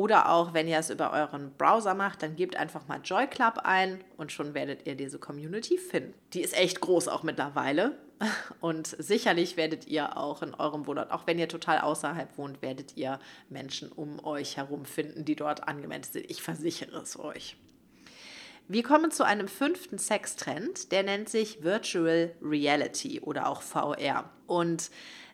oder 0.00 0.30
auch, 0.30 0.54
wenn 0.54 0.66
ihr 0.66 0.78
es 0.78 0.88
über 0.88 1.12
euren 1.12 1.52
Browser 1.58 1.92
macht, 1.92 2.22
dann 2.22 2.34
gebt 2.34 2.56
einfach 2.56 2.88
mal 2.88 3.02
Joy 3.04 3.26
Club 3.26 3.58
ein 3.64 4.02
und 4.16 4.32
schon 4.32 4.54
werdet 4.54 4.86
ihr 4.86 4.94
diese 4.94 5.18
Community 5.18 5.76
finden. 5.76 6.14
Die 6.32 6.40
ist 6.40 6.56
echt 6.56 6.80
groß 6.80 7.08
auch 7.08 7.22
mittlerweile. 7.22 7.98
Und 8.60 8.86
sicherlich 8.98 9.56
werdet 9.56 9.86
ihr 9.86 10.16
auch 10.16 10.42
in 10.42 10.54
eurem 10.54 10.86
Wohnort, 10.86 11.10
auch 11.10 11.26
wenn 11.26 11.38
ihr 11.38 11.48
total 11.48 11.80
außerhalb 11.80 12.36
wohnt, 12.36 12.60
werdet 12.60 12.96
ihr 12.96 13.18
Menschen 13.48 13.90
um 13.92 14.24
euch 14.24 14.58
herum 14.58 14.86
finden, 14.86 15.26
die 15.26 15.36
dort 15.36 15.68
angemeldet 15.68 16.12
sind. 16.12 16.30
Ich 16.30 16.42
versichere 16.42 16.98
es 17.00 17.18
euch. 17.18 17.56
Wir 18.68 18.82
kommen 18.82 19.10
zu 19.10 19.24
einem 19.24 19.48
fünften 19.48 19.98
Sextrend, 19.98 20.92
der 20.92 21.02
nennt 21.02 21.28
sich 21.28 21.62
Virtual 21.62 22.34
Reality 22.42 23.20
oder 23.20 23.48
auch 23.48 23.60
VR. 23.60 24.30
Und 24.46 24.90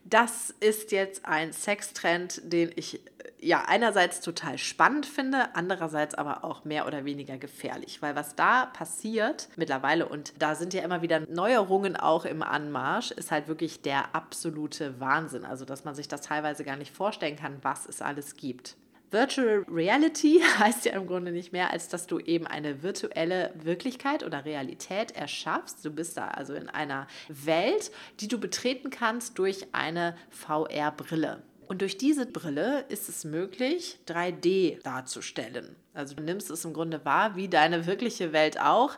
Das 0.09 0.55
ist 0.61 0.92
jetzt 0.92 1.27
ein 1.27 1.53
Sextrend, 1.53 2.40
den 2.45 2.71
ich 2.77 3.01
ja 3.40 3.64
einerseits 3.66 4.21
total 4.21 4.57
spannend 4.57 5.05
finde, 5.05 5.55
andererseits 5.55 6.14
aber 6.14 6.45
auch 6.45 6.64
mehr 6.64 6.87
oder 6.87 7.05
weniger 7.05 7.38
gefährlich, 7.38 8.01
weil 8.03 8.14
was 8.14 8.37
da 8.37 8.66
passiert 8.66 9.49
mittlerweile 9.57 10.09
und 10.09 10.33
da 10.38 10.55
sind 10.55 10.75
ja 10.75 10.83
immer 10.83 11.03
wieder 11.03 11.21
Neuerungen 11.29 11.97
auch 11.97 12.25
im 12.25 12.45
Anmarsch, 12.45 13.11
ist 13.11 13.33
halt 13.33 13.49
wirklich 13.49 13.83
der 13.83 14.14
absolute 14.14 15.01
Wahnsinn. 15.01 15.45
Also, 15.45 15.64
dass 15.64 15.85
man 15.85 15.97
sich 15.97 16.07
das 16.07 16.21
teilweise 16.21 16.62
gar 16.62 16.77
nicht 16.77 16.95
vorstellen 16.95 17.37
kann, 17.37 17.59
was 17.62 17.87
es 17.87 18.01
alles 18.01 18.37
gibt. 18.37 18.77
Virtual 19.11 19.64
Reality 19.69 20.40
heißt 20.59 20.85
ja 20.85 20.92
im 20.92 21.07
Grunde 21.07 21.33
nicht 21.33 21.53
mehr, 21.53 21.71
als 21.71 21.88
dass 21.88 22.07
du 22.07 22.19
eben 22.19 22.47
eine 22.47 22.83
virtuelle 22.83 23.53
Wirklichkeit 23.55 24.25
oder 24.25 24.45
Realität 24.45 25.12
erschaffst. 25.12 25.85
Du 25.85 25.90
bist 25.90 26.16
da 26.16 26.29
also 26.29 26.55
in 26.55 26.69
einer 26.69 27.07
Welt, 27.29 27.90
die 28.21 28.29
du 28.29 28.38
betreten 28.38 28.90
kannst 28.90 29.38
durch 29.38 29.66
eine 29.73 30.16
VR-Brille. 30.31 31.42
Und 31.69 31.83
durch 31.83 31.99
diese 31.99 32.27
Brille 32.27 32.85
ist 32.88 33.09
es 33.09 33.25
möglich, 33.25 33.99
3D 34.07 34.83
darzustellen. 34.83 35.75
Also 35.95 36.14
du 36.14 36.23
nimmst 36.23 36.51
es 36.51 36.64
im 36.64 36.73
Grunde 36.73 37.05
wahr, 37.05 37.35
wie 37.35 37.49
deine 37.49 37.87
wirkliche 37.87 38.33
Welt 38.33 38.61
auch. 38.61 38.97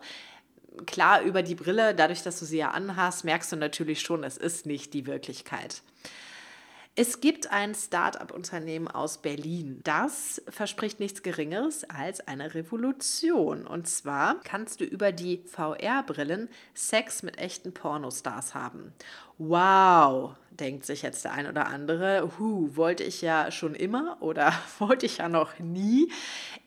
Klar, 0.86 1.22
über 1.22 1.42
die 1.42 1.54
Brille, 1.54 1.94
dadurch, 1.94 2.22
dass 2.22 2.38
du 2.38 2.44
sie 2.44 2.58
ja 2.58 2.70
anhast, 2.70 3.24
merkst 3.24 3.52
du 3.52 3.56
natürlich 3.56 4.00
schon, 4.00 4.22
es 4.22 4.36
ist 4.36 4.66
nicht 4.66 4.92
die 4.92 5.06
Wirklichkeit. 5.06 5.82
Es 7.00 7.20
gibt 7.20 7.52
ein 7.52 7.76
Start-up-Unternehmen 7.76 8.88
aus 8.88 9.18
Berlin. 9.18 9.78
Das 9.84 10.42
verspricht 10.48 10.98
nichts 10.98 11.22
Geringeres 11.22 11.84
als 11.84 12.26
eine 12.26 12.56
Revolution. 12.56 13.68
Und 13.68 13.86
zwar 13.86 14.40
kannst 14.42 14.80
du 14.80 14.84
über 14.84 15.12
die 15.12 15.44
VR-Brillen 15.46 16.48
Sex 16.74 17.22
mit 17.22 17.38
echten 17.38 17.72
Pornostars 17.72 18.56
haben. 18.56 18.92
Wow, 19.38 20.34
denkt 20.60 20.86
sich 20.86 21.02
jetzt 21.02 21.24
der 21.24 21.32
ein 21.32 21.46
oder 21.46 21.66
andere. 21.66 22.30
Huh, 22.38 22.70
wollte 22.74 23.04
ich 23.04 23.22
ja 23.22 23.50
schon 23.50 23.74
immer 23.74 24.16
oder 24.20 24.52
wollte 24.78 25.06
ich 25.06 25.18
ja 25.18 25.28
noch 25.28 25.58
nie. 25.58 26.10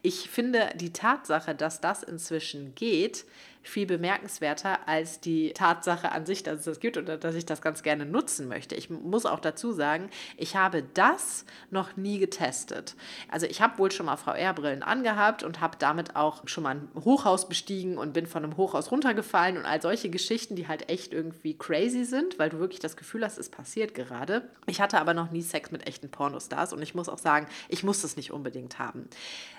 Ich 0.01 0.29
finde 0.29 0.69
die 0.75 0.93
Tatsache, 0.93 1.55
dass 1.55 1.81
das 1.81 2.03
inzwischen 2.03 2.73
geht, 2.75 3.25
viel 3.63 3.85
bemerkenswerter 3.85 4.87
als 4.87 5.19
die 5.19 5.53
Tatsache 5.53 6.11
an 6.11 6.25
sich, 6.25 6.43
dass 6.43 6.59
es 6.59 6.65
das 6.65 6.79
gibt 6.79 6.97
oder 6.97 7.17
dass 7.17 7.35
ich 7.35 7.45
das 7.45 7.61
ganz 7.61 7.83
gerne 7.83 8.05
nutzen 8.05 8.47
möchte. 8.47 8.75
Ich 8.75 8.89
muss 8.89 9.25
auch 9.25 9.39
dazu 9.39 9.71
sagen, 9.71 10.09
ich 10.37 10.55
habe 10.55 10.83
das 10.93 11.45
noch 11.69 11.95
nie 11.95 12.19
getestet. 12.19 12.95
Also 13.29 13.45
ich 13.45 13.61
habe 13.61 13.77
wohl 13.77 13.91
schon 13.91 14.07
mal 14.07 14.17
VR-Brillen 14.17 14.83
angehabt 14.83 15.43
und 15.43 15.61
habe 15.61 15.77
damit 15.77 16.15
auch 16.15 16.47
schon 16.47 16.63
mal 16.63 16.75
ein 16.75 16.89
Hochhaus 17.03 17.47
bestiegen 17.47 17.97
und 17.97 18.13
bin 18.13 18.25
von 18.25 18.43
einem 18.43 18.57
Hochhaus 18.57 18.91
runtergefallen 18.91 19.57
und 19.57 19.65
all 19.65 19.81
solche 19.81 20.09
Geschichten, 20.09 20.55
die 20.55 20.67
halt 20.67 20.89
echt 20.89 21.13
irgendwie 21.13 21.55
crazy 21.57 22.05
sind, 22.05 22.39
weil 22.39 22.49
du 22.49 22.59
wirklich 22.59 22.79
das 22.79 22.97
Gefühl 22.97 23.23
hast, 23.23 23.37
es 23.37 23.49
passiert 23.49 23.80
gerade. 23.87 24.49
Ich 24.67 24.79
hatte 24.79 24.99
aber 24.99 25.13
noch 25.13 25.31
nie 25.31 25.41
Sex 25.41 25.71
mit 25.71 25.87
echten 25.87 26.09
Pornostars 26.09 26.73
und 26.73 26.81
ich 26.81 26.95
muss 26.95 27.09
auch 27.09 27.17
sagen, 27.17 27.47
ich 27.69 27.83
muss 27.83 28.03
es 28.03 28.15
nicht 28.15 28.31
unbedingt 28.31 28.79
haben. 28.79 29.09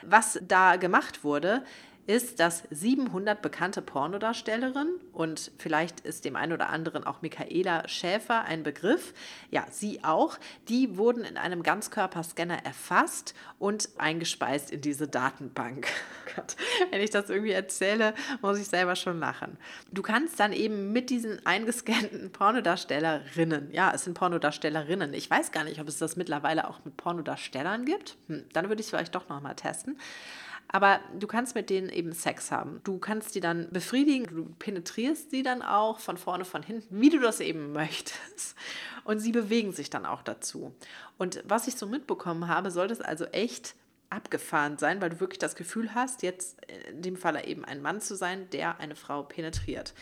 Was 0.03 0.39
da 0.47 0.77
gemacht 0.77 1.25
wurde, 1.25 1.65
ist, 2.07 2.41
dass 2.41 2.65
700 2.71 3.41
bekannte 3.43 3.81
Pornodarstellerinnen 3.81 5.01
und 5.13 5.53
vielleicht 5.59 6.01
ist 6.01 6.25
dem 6.25 6.35
einen 6.35 6.53
oder 6.53 6.69
anderen 6.71 7.05
auch 7.05 7.23
Michaela 7.23 7.89
Schäfer 7.89 8.45
ein 8.45 8.65
Begriff, 8.65 9.15
ja, 9.51 9.67
sie 9.71 10.03
auch, 10.03 10.39
die 10.69 10.97
wurden 10.97 11.25
in 11.25 11.37
einem 11.37 11.63
Ganzkörperscanner 11.63 12.65
erfasst 12.65 13.35
und 13.59 13.89
eingespeist 13.99 14.73
in 14.73 14.81
diese 14.81 15.07
Datenbank. 15.07 15.87
Gott, 16.35 16.57
wenn 16.91 17.01
ich 17.01 17.11
das 17.11 17.31
irgendwie 17.31 17.53
erzähle, 17.53 18.15
muss 18.41 18.59
ich 18.59 18.67
selber 18.67 18.97
schon 18.97 19.21
lachen. 19.21 19.59
Du 19.93 20.03
kannst 20.03 20.41
dann 20.41 20.53
eben 20.53 20.93
mit 20.93 21.11
diesen 21.11 21.45
eingescannten 21.47 22.33
Pornodarstellerinnen, 22.33 23.71
ja, 23.71 23.93
es 23.95 24.05
sind 24.05 24.15
Pornodarstellerinnen, 24.15 25.15
ich 25.15 25.31
weiß 25.31 25.53
gar 25.53 25.65
nicht, 25.65 25.81
ob 25.81 25.89
es 25.89 25.99
das 25.99 26.17
mittlerweile 26.17 26.69
auch 26.69 26.85
mit 26.85 26.97
Pornodarstellern 26.97 27.85
gibt, 27.85 28.17
hm, 28.27 28.45
dann 28.53 28.69
würde 28.69 28.81
ich 28.81 28.87
es 28.87 28.91
vielleicht 28.91 29.15
doch 29.15 29.29
nochmal 29.29 29.55
testen. 29.55 29.99
Aber 30.69 31.01
du 31.19 31.27
kannst 31.27 31.55
mit 31.55 31.69
denen 31.69 31.91
eben 31.91 32.13
Sex 32.13 32.51
haben. 32.51 32.81
Du 32.85 32.99
kannst 32.99 33.35
die 33.35 33.41
dann 33.41 33.69
befriedigen, 33.71 34.27
du 34.27 34.45
penetrierst 34.59 35.31
sie 35.31 35.43
dann 35.43 35.61
auch 35.61 35.99
von 35.99 36.17
vorne, 36.17 36.47
von 36.47 36.63
hinten, 36.63 37.01
wie 37.01 37.11
du 37.11 37.21
das 37.21 37.41
eben 37.41 37.73
möchtest. 37.73 38.57
Und 39.05 39.21
sie 39.21 39.33
bewegen 39.33 39.73
sich 39.73 39.91
dann 39.91 40.07
auch 40.07 40.23
dazu. 40.23 40.75
Und 41.19 41.43
was 41.47 41.69
ich 41.69 41.77
so 41.77 41.87
mitbekommen 41.87 42.49
habe, 42.49 42.71
sollte 42.71 42.95
es 42.95 43.01
also 43.01 43.27
echt 43.27 43.75
abgefahren 44.13 44.79
sein, 44.79 45.01
weil 45.01 45.11
du 45.11 45.21
wirklich 45.21 45.39
das 45.39 45.57
Gefühl 45.57 45.95
hast, 45.95 46.23
jetzt 46.23 46.59
in 46.91 47.03
dem 47.03 47.17
Fall 47.17 47.49
eben 47.49 47.65
ein 47.65 47.81
Mann 47.81 48.01
zu 48.01 48.15
sein, 48.15 48.49
der 48.51 48.79
eine 48.79 48.95
Frau 48.95 49.23
penetriert. 49.23 49.95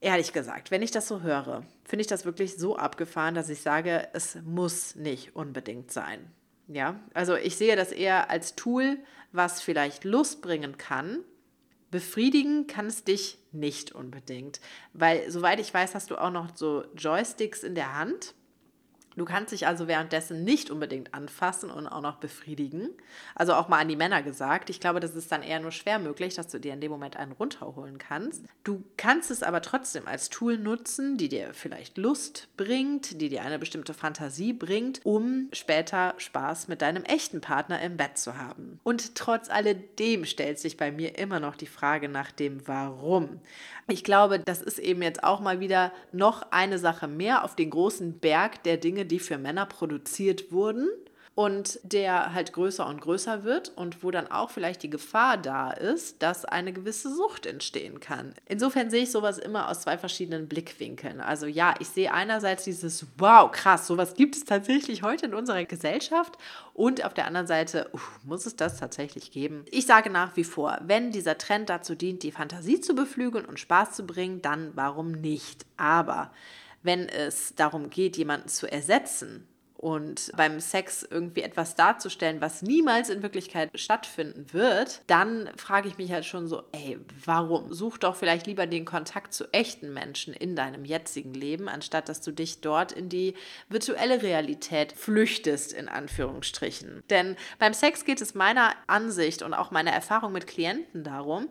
Ehrlich 0.00 0.32
gesagt, 0.32 0.70
wenn 0.70 0.82
ich 0.82 0.92
das 0.92 1.08
so 1.08 1.22
höre, 1.22 1.64
finde 1.84 2.02
ich 2.02 2.06
das 2.06 2.24
wirklich 2.24 2.56
so 2.56 2.76
abgefahren, 2.76 3.34
dass 3.34 3.48
ich 3.48 3.60
sage, 3.60 4.08
es 4.12 4.36
muss 4.44 4.94
nicht 4.94 5.34
unbedingt 5.34 5.90
sein. 5.90 6.30
Ja, 6.68 7.00
also 7.14 7.36
ich 7.36 7.56
sehe 7.56 7.76
das 7.76 7.92
eher 7.92 8.30
als 8.30 8.56
Tool, 8.56 8.98
was 9.32 9.62
vielleicht 9.62 10.04
Lust 10.04 10.42
bringen 10.42 10.76
kann. 10.76 11.20
Befriedigen 11.90 12.66
kann 12.66 12.86
es 12.86 13.04
dich 13.04 13.38
nicht 13.52 13.92
unbedingt, 13.92 14.60
weil 14.92 15.30
soweit 15.30 15.60
ich 15.60 15.72
weiß, 15.72 15.94
hast 15.94 16.10
du 16.10 16.16
auch 16.16 16.30
noch 16.30 16.56
so 16.56 16.84
Joysticks 16.96 17.62
in 17.62 17.74
der 17.74 17.96
Hand 17.96 18.34
Du 19.16 19.24
kannst 19.24 19.52
dich 19.52 19.66
also 19.66 19.88
währenddessen 19.88 20.44
nicht 20.44 20.70
unbedingt 20.70 21.14
anfassen 21.14 21.70
und 21.70 21.86
auch 21.86 22.02
noch 22.02 22.16
befriedigen. 22.16 22.90
Also 23.34 23.54
auch 23.54 23.68
mal 23.68 23.80
an 23.80 23.88
die 23.88 23.96
Männer 23.96 24.22
gesagt. 24.22 24.68
Ich 24.68 24.78
glaube, 24.78 25.00
das 25.00 25.14
ist 25.14 25.32
dann 25.32 25.42
eher 25.42 25.58
nur 25.58 25.72
schwer 25.72 25.98
möglich, 25.98 26.34
dass 26.34 26.48
du 26.48 26.60
dir 26.60 26.74
in 26.74 26.82
dem 26.82 26.90
Moment 26.90 27.16
einen 27.16 27.32
runterholen 27.32 27.96
kannst. 27.96 28.44
Du 28.62 28.84
kannst 28.98 29.30
es 29.30 29.42
aber 29.42 29.62
trotzdem 29.62 30.06
als 30.06 30.28
Tool 30.28 30.58
nutzen, 30.58 31.16
die 31.16 31.30
dir 31.30 31.54
vielleicht 31.54 31.96
Lust 31.96 32.48
bringt, 32.58 33.20
die 33.20 33.30
dir 33.30 33.42
eine 33.42 33.58
bestimmte 33.58 33.94
Fantasie 33.94 34.52
bringt, 34.52 35.00
um 35.04 35.48
später 35.52 36.14
Spaß 36.18 36.68
mit 36.68 36.82
deinem 36.82 37.04
echten 37.04 37.40
Partner 37.40 37.80
im 37.80 37.96
Bett 37.96 38.18
zu 38.18 38.36
haben. 38.36 38.80
Und 38.84 39.14
trotz 39.14 39.48
alledem 39.48 40.26
stellt 40.26 40.58
sich 40.58 40.76
bei 40.76 40.92
mir 40.92 41.18
immer 41.18 41.40
noch 41.40 41.56
die 41.56 41.66
Frage 41.66 42.10
nach 42.10 42.32
dem 42.32 42.68
Warum. 42.68 43.40
Ich 43.88 44.04
glaube, 44.04 44.40
das 44.40 44.60
ist 44.60 44.78
eben 44.78 45.00
jetzt 45.00 45.22
auch 45.22 45.40
mal 45.40 45.60
wieder 45.60 45.92
noch 46.12 46.50
eine 46.50 46.78
Sache 46.78 47.06
mehr 47.06 47.44
auf 47.44 47.54
den 47.54 47.70
großen 47.70 48.18
Berg 48.18 48.62
der 48.64 48.76
Dinge, 48.76 49.05
die 49.06 49.20
für 49.20 49.38
Männer 49.38 49.66
produziert 49.66 50.52
wurden 50.52 50.88
und 51.36 51.78
der 51.82 52.32
halt 52.32 52.54
größer 52.54 52.86
und 52.86 53.02
größer 53.02 53.44
wird 53.44 53.70
und 53.76 54.02
wo 54.02 54.10
dann 54.10 54.26
auch 54.26 54.48
vielleicht 54.48 54.82
die 54.82 54.88
Gefahr 54.88 55.36
da 55.36 55.70
ist, 55.70 56.22
dass 56.22 56.46
eine 56.46 56.72
gewisse 56.72 57.14
Sucht 57.14 57.44
entstehen 57.44 58.00
kann. 58.00 58.34
Insofern 58.46 58.88
sehe 58.88 59.02
ich 59.02 59.12
sowas 59.12 59.36
immer 59.36 59.68
aus 59.68 59.82
zwei 59.82 59.98
verschiedenen 59.98 60.48
Blickwinkeln. 60.48 61.20
Also 61.20 61.44
ja, 61.44 61.74
ich 61.78 61.88
sehe 61.88 62.12
einerseits 62.12 62.64
dieses 62.64 63.06
Wow, 63.18 63.52
krass, 63.52 63.86
sowas 63.86 64.14
gibt 64.14 64.34
es 64.34 64.46
tatsächlich 64.46 65.02
heute 65.02 65.26
in 65.26 65.34
unserer 65.34 65.62
Gesellschaft 65.66 66.38
und 66.72 67.04
auf 67.04 67.12
der 67.12 67.26
anderen 67.26 67.46
Seite 67.46 67.90
uh, 67.92 67.98
muss 68.24 68.46
es 68.46 68.56
das 68.56 68.78
tatsächlich 68.78 69.30
geben. 69.30 69.66
Ich 69.70 69.84
sage 69.84 70.08
nach 70.08 70.36
wie 70.36 70.44
vor, 70.44 70.78
wenn 70.86 71.12
dieser 71.12 71.36
Trend 71.36 71.68
dazu 71.68 71.94
dient, 71.94 72.22
die 72.22 72.32
Fantasie 72.32 72.80
zu 72.80 72.94
beflügeln 72.94 73.44
und 73.44 73.60
Spaß 73.60 73.92
zu 73.92 74.06
bringen, 74.06 74.40
dann 74.40 74.70
warum 74.74 75.12
nicht? 75.12 75.66
Aber 75.76 76.30
wenn 76.86 77.08
es 77.08 77.54
darum 77.54 77.90
geht, 77.90 78.16
jemanden 78.16 78.48
zu 78.48 78.70
ersetzen, 78.70 79.46
und 79.78 80.32
beim 80.36 80.60
Sex 80.60 81.06
irgendwie 81.08 81.42
etwas 81.42 81.74
darzustellen, 81.74 82.40
was 82.40 82.62
niemals 82.62 83.10
in 83.10 83.22
Wirklichkeit 83.22 83.70
stattfinden 83.74 84.52
wird, 84.52 85.02
dann 85.06 85.50
frage 85.56 85.88
ich 85.88 85.98
mich 85.98 86.10
halt 86.12 86.24
schon 86.24 86.48
so, 86.48 86.62
ey, 86.72 86.98
warum? 87.24 87.72
Such 87.72 87.98
doch 87.98 88.16
vielleicht 88.16 88.46
lieber 88.46 88.66
den 88.66 88.84
Kontakt 88.84 89.34
zu 89.34 89.52
echten 89.52 89.92
Menschen 89.92 90.32
in 90.32 90.56
deinem 90.56 90.84
jetzigen 90.84 91.34
Leben, 91.34 91.68
anstatt 91.68 92.08
dass 92.08 92.20
du 92.20 92.32
dich 92.32 92.60
dort 92.60 92.92
in 92.92 93.08
die 93.08 93.34
virtuelle 93.68 94.22
Realität 94.22 94.92
flüchtest, 94.92 95.72
in 95.72 95.88
Anführungsstrichen. 95.88 97.02
Denn 97.10 97.36
beim 97.58 97.74
Sex 97.74 98.04
geht 98.04 98.20
es 98.20 98.34
meiner 98.34 98.72
Ansicht 98.86 99.42
und 99.42 99.54
auch 99.54 99.70
meiner 99.70 99.92
Erfahrung 99.92 100.32
mit 100.32 100.46
Klienten 100.46 101.04
darum, 101.04 101.48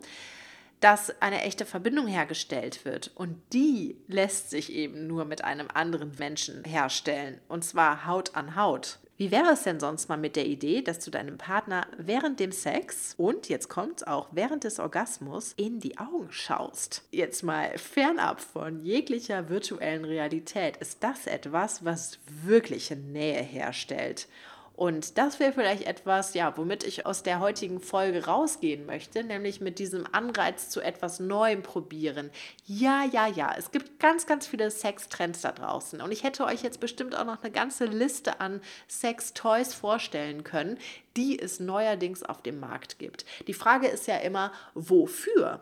dass 0.80 1.20
eine 1.22 1.42
echte 1.42 1.64
Verbindung 1.64 2.06
hergestellt 2.06 2.84
wird. 2.84 3.10
Und 3.14 3.40
die 3.52 3.96
lässt 4.08 4.50
sich 4.50 4.72
eben 4.72 5.06
nur 5.06 5.24
mit 5.24 5.44
einem 5.44 5.68
anderen 5.72 6.12
Menschen 6.18 6.64
herstellen. 6.64 7.40
Und 7.48 7.64
zwar 7.64 8.06
Haut 8.06 8.34
an 8.34 8.56
Haut. 8.56 8.98
Wie 9.18 9.30
wäre 9.30 9.52
es 9.52 9.62
denn 9.62 9.80
sonst 9.80 10.10
mal 10.10 10.18
mit 10.18 10.36
der 10.36 10.44
Idee, 10.44 10.82
dass 10.82 10.98
du 10.98 11.10
deinem 11.10 11.38
Partner 11.38 11.86
während 11.96 12.38
dem 12.38 12.52
Sex 12.52 13.14
und 13.16 13.48
jetzt 13.48 13.68
kommt 13.70 14.02
es 14.02 14.06
auch 14.06 14.28
während 14.32 14.64
des 14.64 14.78
Orgasmus 14.78 15.54
in 15.56 15.80
die 15.80 15.96
Augen 15.96 16.30
schaust? 16.30 17.02
Jetzt 17.12 17.42
mal 17.42 17.78
fernab 17.78 18.42
von 18.42 18.84
jeglicher 18.84 19.48
virtuellen 19.48 20.04
Realität 20.04 20.76
ist 20.76 21.02
das 21.02 21.26
etwas, 21.26 21.82
was 21.82 22.18
wirkliche 22.26 22.96
Nähe 22.96 23.40
herstellt. 23.40 24.28
Und 24.76 25.16
das 25.16 25.40
wäre 25.40 25.52
vielleicht 25.52 25.86
etwas, 25.86 26.34
ja, 26.34 26.54
womit 26.58 26.84
ich 26.84 27.06
aus 27.06 27.22
der 27.22 27.40
heutigen 27.40 27.80
Folge 27.80 28.26
rausgehen 28.26 28.84
möchte, 28.84 29.24
nämlich 29.24 29.62
mit 29.62 29.78
diesem 29.78 30.06
Anreiz 30.12 30.68
zu 30.68 30.82
etwas 30.82 31.18
Neuem 31.18 31.62
probieren. 31.62 32.30
Ja, 32.66 33.04
ja, 33.10 33.26
ja, 33.26 33.54
es 33.56 33.70
gibt 33.70 33.98
ganz, 33.98 34.26
ganz 34.26 34.46
viele 34.46 34.70
Sextrends 34.70 35.40
da 35.40 35.52
draußen. 35.52 36.02
Und 36.02 36.12
ich 36.12 36.24
hätte 36.24 36.44
euch 36.44 36.62
jetzt 36.62 36.78
bestimmt 36.80 37.16
auch 37.16 37.24
noch 37.24 37.42
eine 37.42 37.50
ganze 37.50 37.86
Liste 37.86 38.40
an 38.40 38.60
Sex-Toys 38.86 39.72
vorstellen 39.72 40.44
können, 40.44 40.78
die 41.16 41.38
es 41.38 41.58
neuerdings 41.58 42.22
auf 42.22 42.42
dem 42.42 42.60
Markt 42.60 42.98
gibt. 42.98 43.24
Die 43.46 43.54
Frage 43.54 43.88
ist 43.88 44.06
ja 44.06 44.18
immer, 44.18 44.52
wofür? 44.74 45.60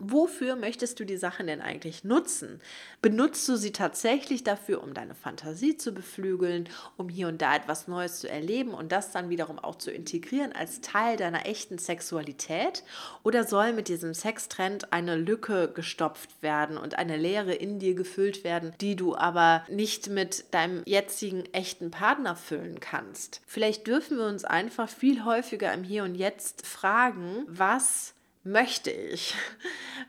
Wofür 0.00 0.54
möchtest 0.54 1.00
du 1.00 1.04
die 1.04 1.16
Sachen 1.16 1.48
denn 1.48 1.60
eigentlich 1.60 2.04
nutzen? 2.04 2.60
Benutzt 3.02 3.48
du 3.48 3.56
sie 3.56 3.72
tatsächlich 3.72 4.44
dafür, 4.44 4.82
um 4.82 4.94
deine 4.94 5.16
Fantasie 5.16 5.76
zu 5.76 5.92
beflügeln, 5.92 6.68
um 6.96 7.08
hier 7.08 7.26
und 7.26 7.42
da 7.42 7.56
etwas 7.56 7.88
Neues 7.88 8.20
zu 8.20 8.30
erleben 8.30 8.74
und 8.74 8.92
das 8.92 9.10
dann 9.10 9.28
wiederum 9.28 9.58
auch 9.58 9.74
zu 9.74 9.90
integrieren 9.90 10.52
als 10.52 10.80
Teil 10.82 11.16
deiner 11.16 11.46
echten 11.46 11.78
Sexualität? 11.78 12.84
Oder 13.24 13.42
soll 13.42 13.72
mit 13.72 13.88
diesem 13.88 14.14
Sextrend 14.14 14.92
eine 14.92 15.16
Lücke 15.16 15.68
gestopft 15.74 16.30
werden 16.42 16.78
und 16.78 16.96
eine 16.96 17.16
Leere 17.16 17.54
in 17.54 17.80
dir 17.80 17.94
gefüllt 17.94 18.44
werden, 18.44 18.72
die 18.80 18.94
du 18.94 19.16
aber 19.16 19.64
nicht 19.68 20.08
mit 20.08 20.44
deinem 20.52 20.82
jetzigen 20.86 21.44
echten 21.52 21.90
Partner 21.90 22.36
füllen 22.36 22.78
kannst? 22.78 23.40
Vielleicht 23.46 23.88
dürfen 23.88 24.18
wir 24.18 24.26
uns 24.26 24.44
einfach 24.44 24.88
viel 24.88 25.24
häufiger 25.24 25.72
im 25.72 25.82
Hier 25.82 26.04
und 26.04 26.14
Jetzt 26.14 26.66
fragen, 26.66 27.44
was 27.48 28.14
möchte 28.44 28.90
ich? 28.90 29.34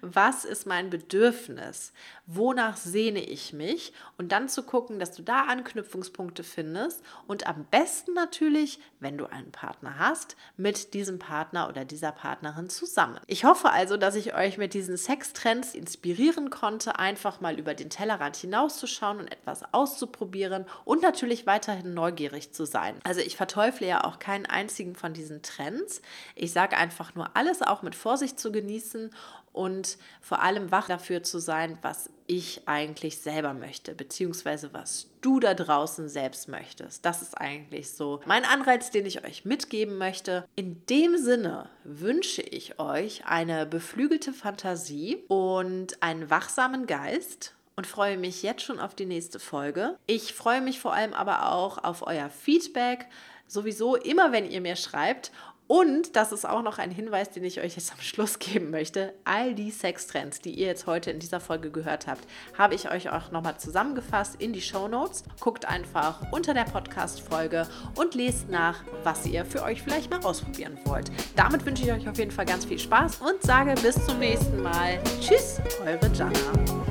Was 0.02 0.46
ist 0.46 0.66
mein 0.66 0.90
Bedürfnis? 0.90 1.92
Wonach 2.32 2.78
sehne 2.78 3.24
ich 3.24 3.54
mich? 3.54 3.92
Und 4.20 4.32
dann 4.32 4.50
zu 4.50 4.62
gucken, 4.62 5.00
dass 5.00 5.14
du 5.14 5.24
da 5.24 5.46
Anknüpfungspunkte 5.46 6.44
findest 6.44 7.02
und 7.26 7.48
am 7.48 7.66
besten 7.66 8.14
natürlich, 8.14 8.80
wenn 9.00 9.18
du 9.18 9.26
einen 9.26 9.52
Partner 9.52 9.98
hast, 9.98 10.36
mit 10.56 10.94
diesem 10.94 11.18
Partner 11.18 11.68
oder 11.70 11.86
dieser 11.86 12.12
Partnerin 12.12 12.70
zusammen. 12.70 13.20
Ich 13.26 13.46
hoffe 13.46 13.72
also, 13.72 13.98
dass 13.98 14.14
ich 14.14 14.36
euch 14.36 14.60
mit 14.60 14.76
diesen 14.76 14.96
Sextrends 14.96 15.74
inspirieren 15.74 16.52
konnte, 16.52 17.00
einfach 17.00 17.42
mal 17.42 17.58
über 17.58 17.74
den 17.74 17.90
Tellerrand 17.90 18.36
hinauszuschauen 18.36 19.18
und 19.18 19.32
etwas 19.32 19.64
auszuprobieren 19.74 20.66
und 20.86 21.02
natürlich 21.02 21.48
weiterhin 21.48 21.96
neugierig 21.96 22.54
zu 22.54 22.66
sein. 22.66 23.00
Also 23.06 23.22
ich 23.22 23.38
verteufle 23.38 23.88
ja 23.88 24.04
auch 24.04 24.20
keinen 24.20 24.46
einzigen 24.46 24.94
von 24.94 25.14
diesen 25.14 25.42
Trends. 25.42 26.04
Ich 26.36 26.52
sage 26.52 26.78
einfach 26.78 27.16
nur 27.16 27.36
alles 27.36 27.64
auch 27.64 27.82
mit 27.82 27.96
Vorsicht 27.96 28.40
zu 28.40 28.52
genießen 28.52 29.10
und 29.54 29.98
vor 30.22 30.42
allem 30.42 30.72
wach 30.72 30.88
dafür 30.88 31.24
zu 31.24 31.40
sein, 31.40 31.78
was 31.82 32.10
ich 32.28 32.68
eigentlich 32.68 33.18
selber 33.18 33.54
möchte, 33.54 33.96
beziehungsweise 33.96 34.74
was 34.74 35.08
du 35.22 35.40
da 35.40 35.54
draußen 35.54 36.10
selbst 36.10 36.48
möchtest. 36.48 37.04
Das 37.06 37.22
ist 37.22 37.36
eigentlich 37.36 37.92
so 37.92 38.22
mein 38.26 38.46
Anreiz, 38.46 38.92
den 38.92 39.06
ich 39.06 39.26
euch 39.26 39.46
mitgeben 39.46 39.98
möchte. 39.98 40.46
In 40.56 40.86
dem 40.88 41.18
Sinne 41.18 41.70
wünsche 41.84 42.42
ich 42.42 42.80
euch 42.80 43.26
eine 43.26 43.66
beflügelte 43.66 44.32
Fantasie 44.32 45.24
und 45.28 46.02
einen 46.02 46.30
wachsamen 46.30 46.86
Geist 46.86 47.56
und 47.76 47.88
freue 47.88 48.18
mich 48.18 48.44
jetzt 48.44 48.62
schon 48.62 48.80
auf 48.80 48.94
die 48.94 49.06
nächste 49.06 49.40
Folge. 49.40 49.98
Ich 50.06 50.34
freue 50.34 50.62
mich 50.62 50.80
vor 50.80 50.94
allem 50.94 51.14
aber 51.14 51.52
auch 51.52 51.84
auf 51.84 52.06
euer 52.06 52.30
Feedback. 52.30 53.08
Sowieso 53.48 53.96
immer, 53.96 54.32
wenn 54.32 54.50
ihr 54.50 54.62
mir 54.62 54.76
schreibt 54.76 55.32
und 55.70 56.16
das 56.16 56.32
ist 56.32 56.50
auch 56.50 56.64
noch 56.64 56.80
ein 56.80 56.90
Hinweis, 56.90 57.30
den 57.30 57.44
ich 57.44 57.62
euch 57.62 57.76
jetzt 57.76 57.92
am 57.92 58.00
Schluss 58.00 58.40
geben 58.40 58.72
möchte. 58.72 59.14
All 59.24 59.54
die 59.54 59.70
Sextrends, 59.70 60.42
die 60.42 60.50
ihr 60.50 60.66
jetzt 60.66 60.88
heute 60.88 61.12
in 61.12 61.20
dieser 61.20 61.40
Folge 61.40 61.70
gehört 61.70 62.08
habt, 62.08 62.28
habe 62.58 62.74
ich 62.74 62.90
euch 62.90 63.12
auch 63.12 63.30
nochmal 63.30 63.60
zusammengefasst 63.60 64.42
in 64.42 64.52
die 64.52 64.64
Show 64.64 64.88
Notes. 64.88 65.24
Guckt 65.40 65.66
einfach 65.66 66.24
unter 66.32 66.56
der 66.56 66.64
Podcast-Folge 66.64 67.68
und 67.96 68.16
lest 68.16 68.50
nach, 68.50 68.84
was 69.04 69.28
ihr 69.28 69.46
für 69.46 69.62
euch 69.62 69.84
vielleicht 69.84 70.10
mal 70.10 70.26
ausprobieren 70.26 70.76
wollt. 70.86 71.12
Damit 71.36 71.64
wünsche 71.68 71.84
ich 71.84 71.92
euch 71.92 72.10
auf 72.10 72.18
jeden 72.18 72.32
Fall 72.32 72.46
ganz 72.46 72.66
viel 72.66 72.80
Spaß 72.80 73.18
und 73.18 73.40
sage 73.44 73.76
bis 73.80 74.04
zum 74.08 74.18
nächsten 74.18 74.64
Mal. 74.64 75.00
Tschüss, 75.22 75.62
eure 75.86 76.12
Jana. 76.16 76.89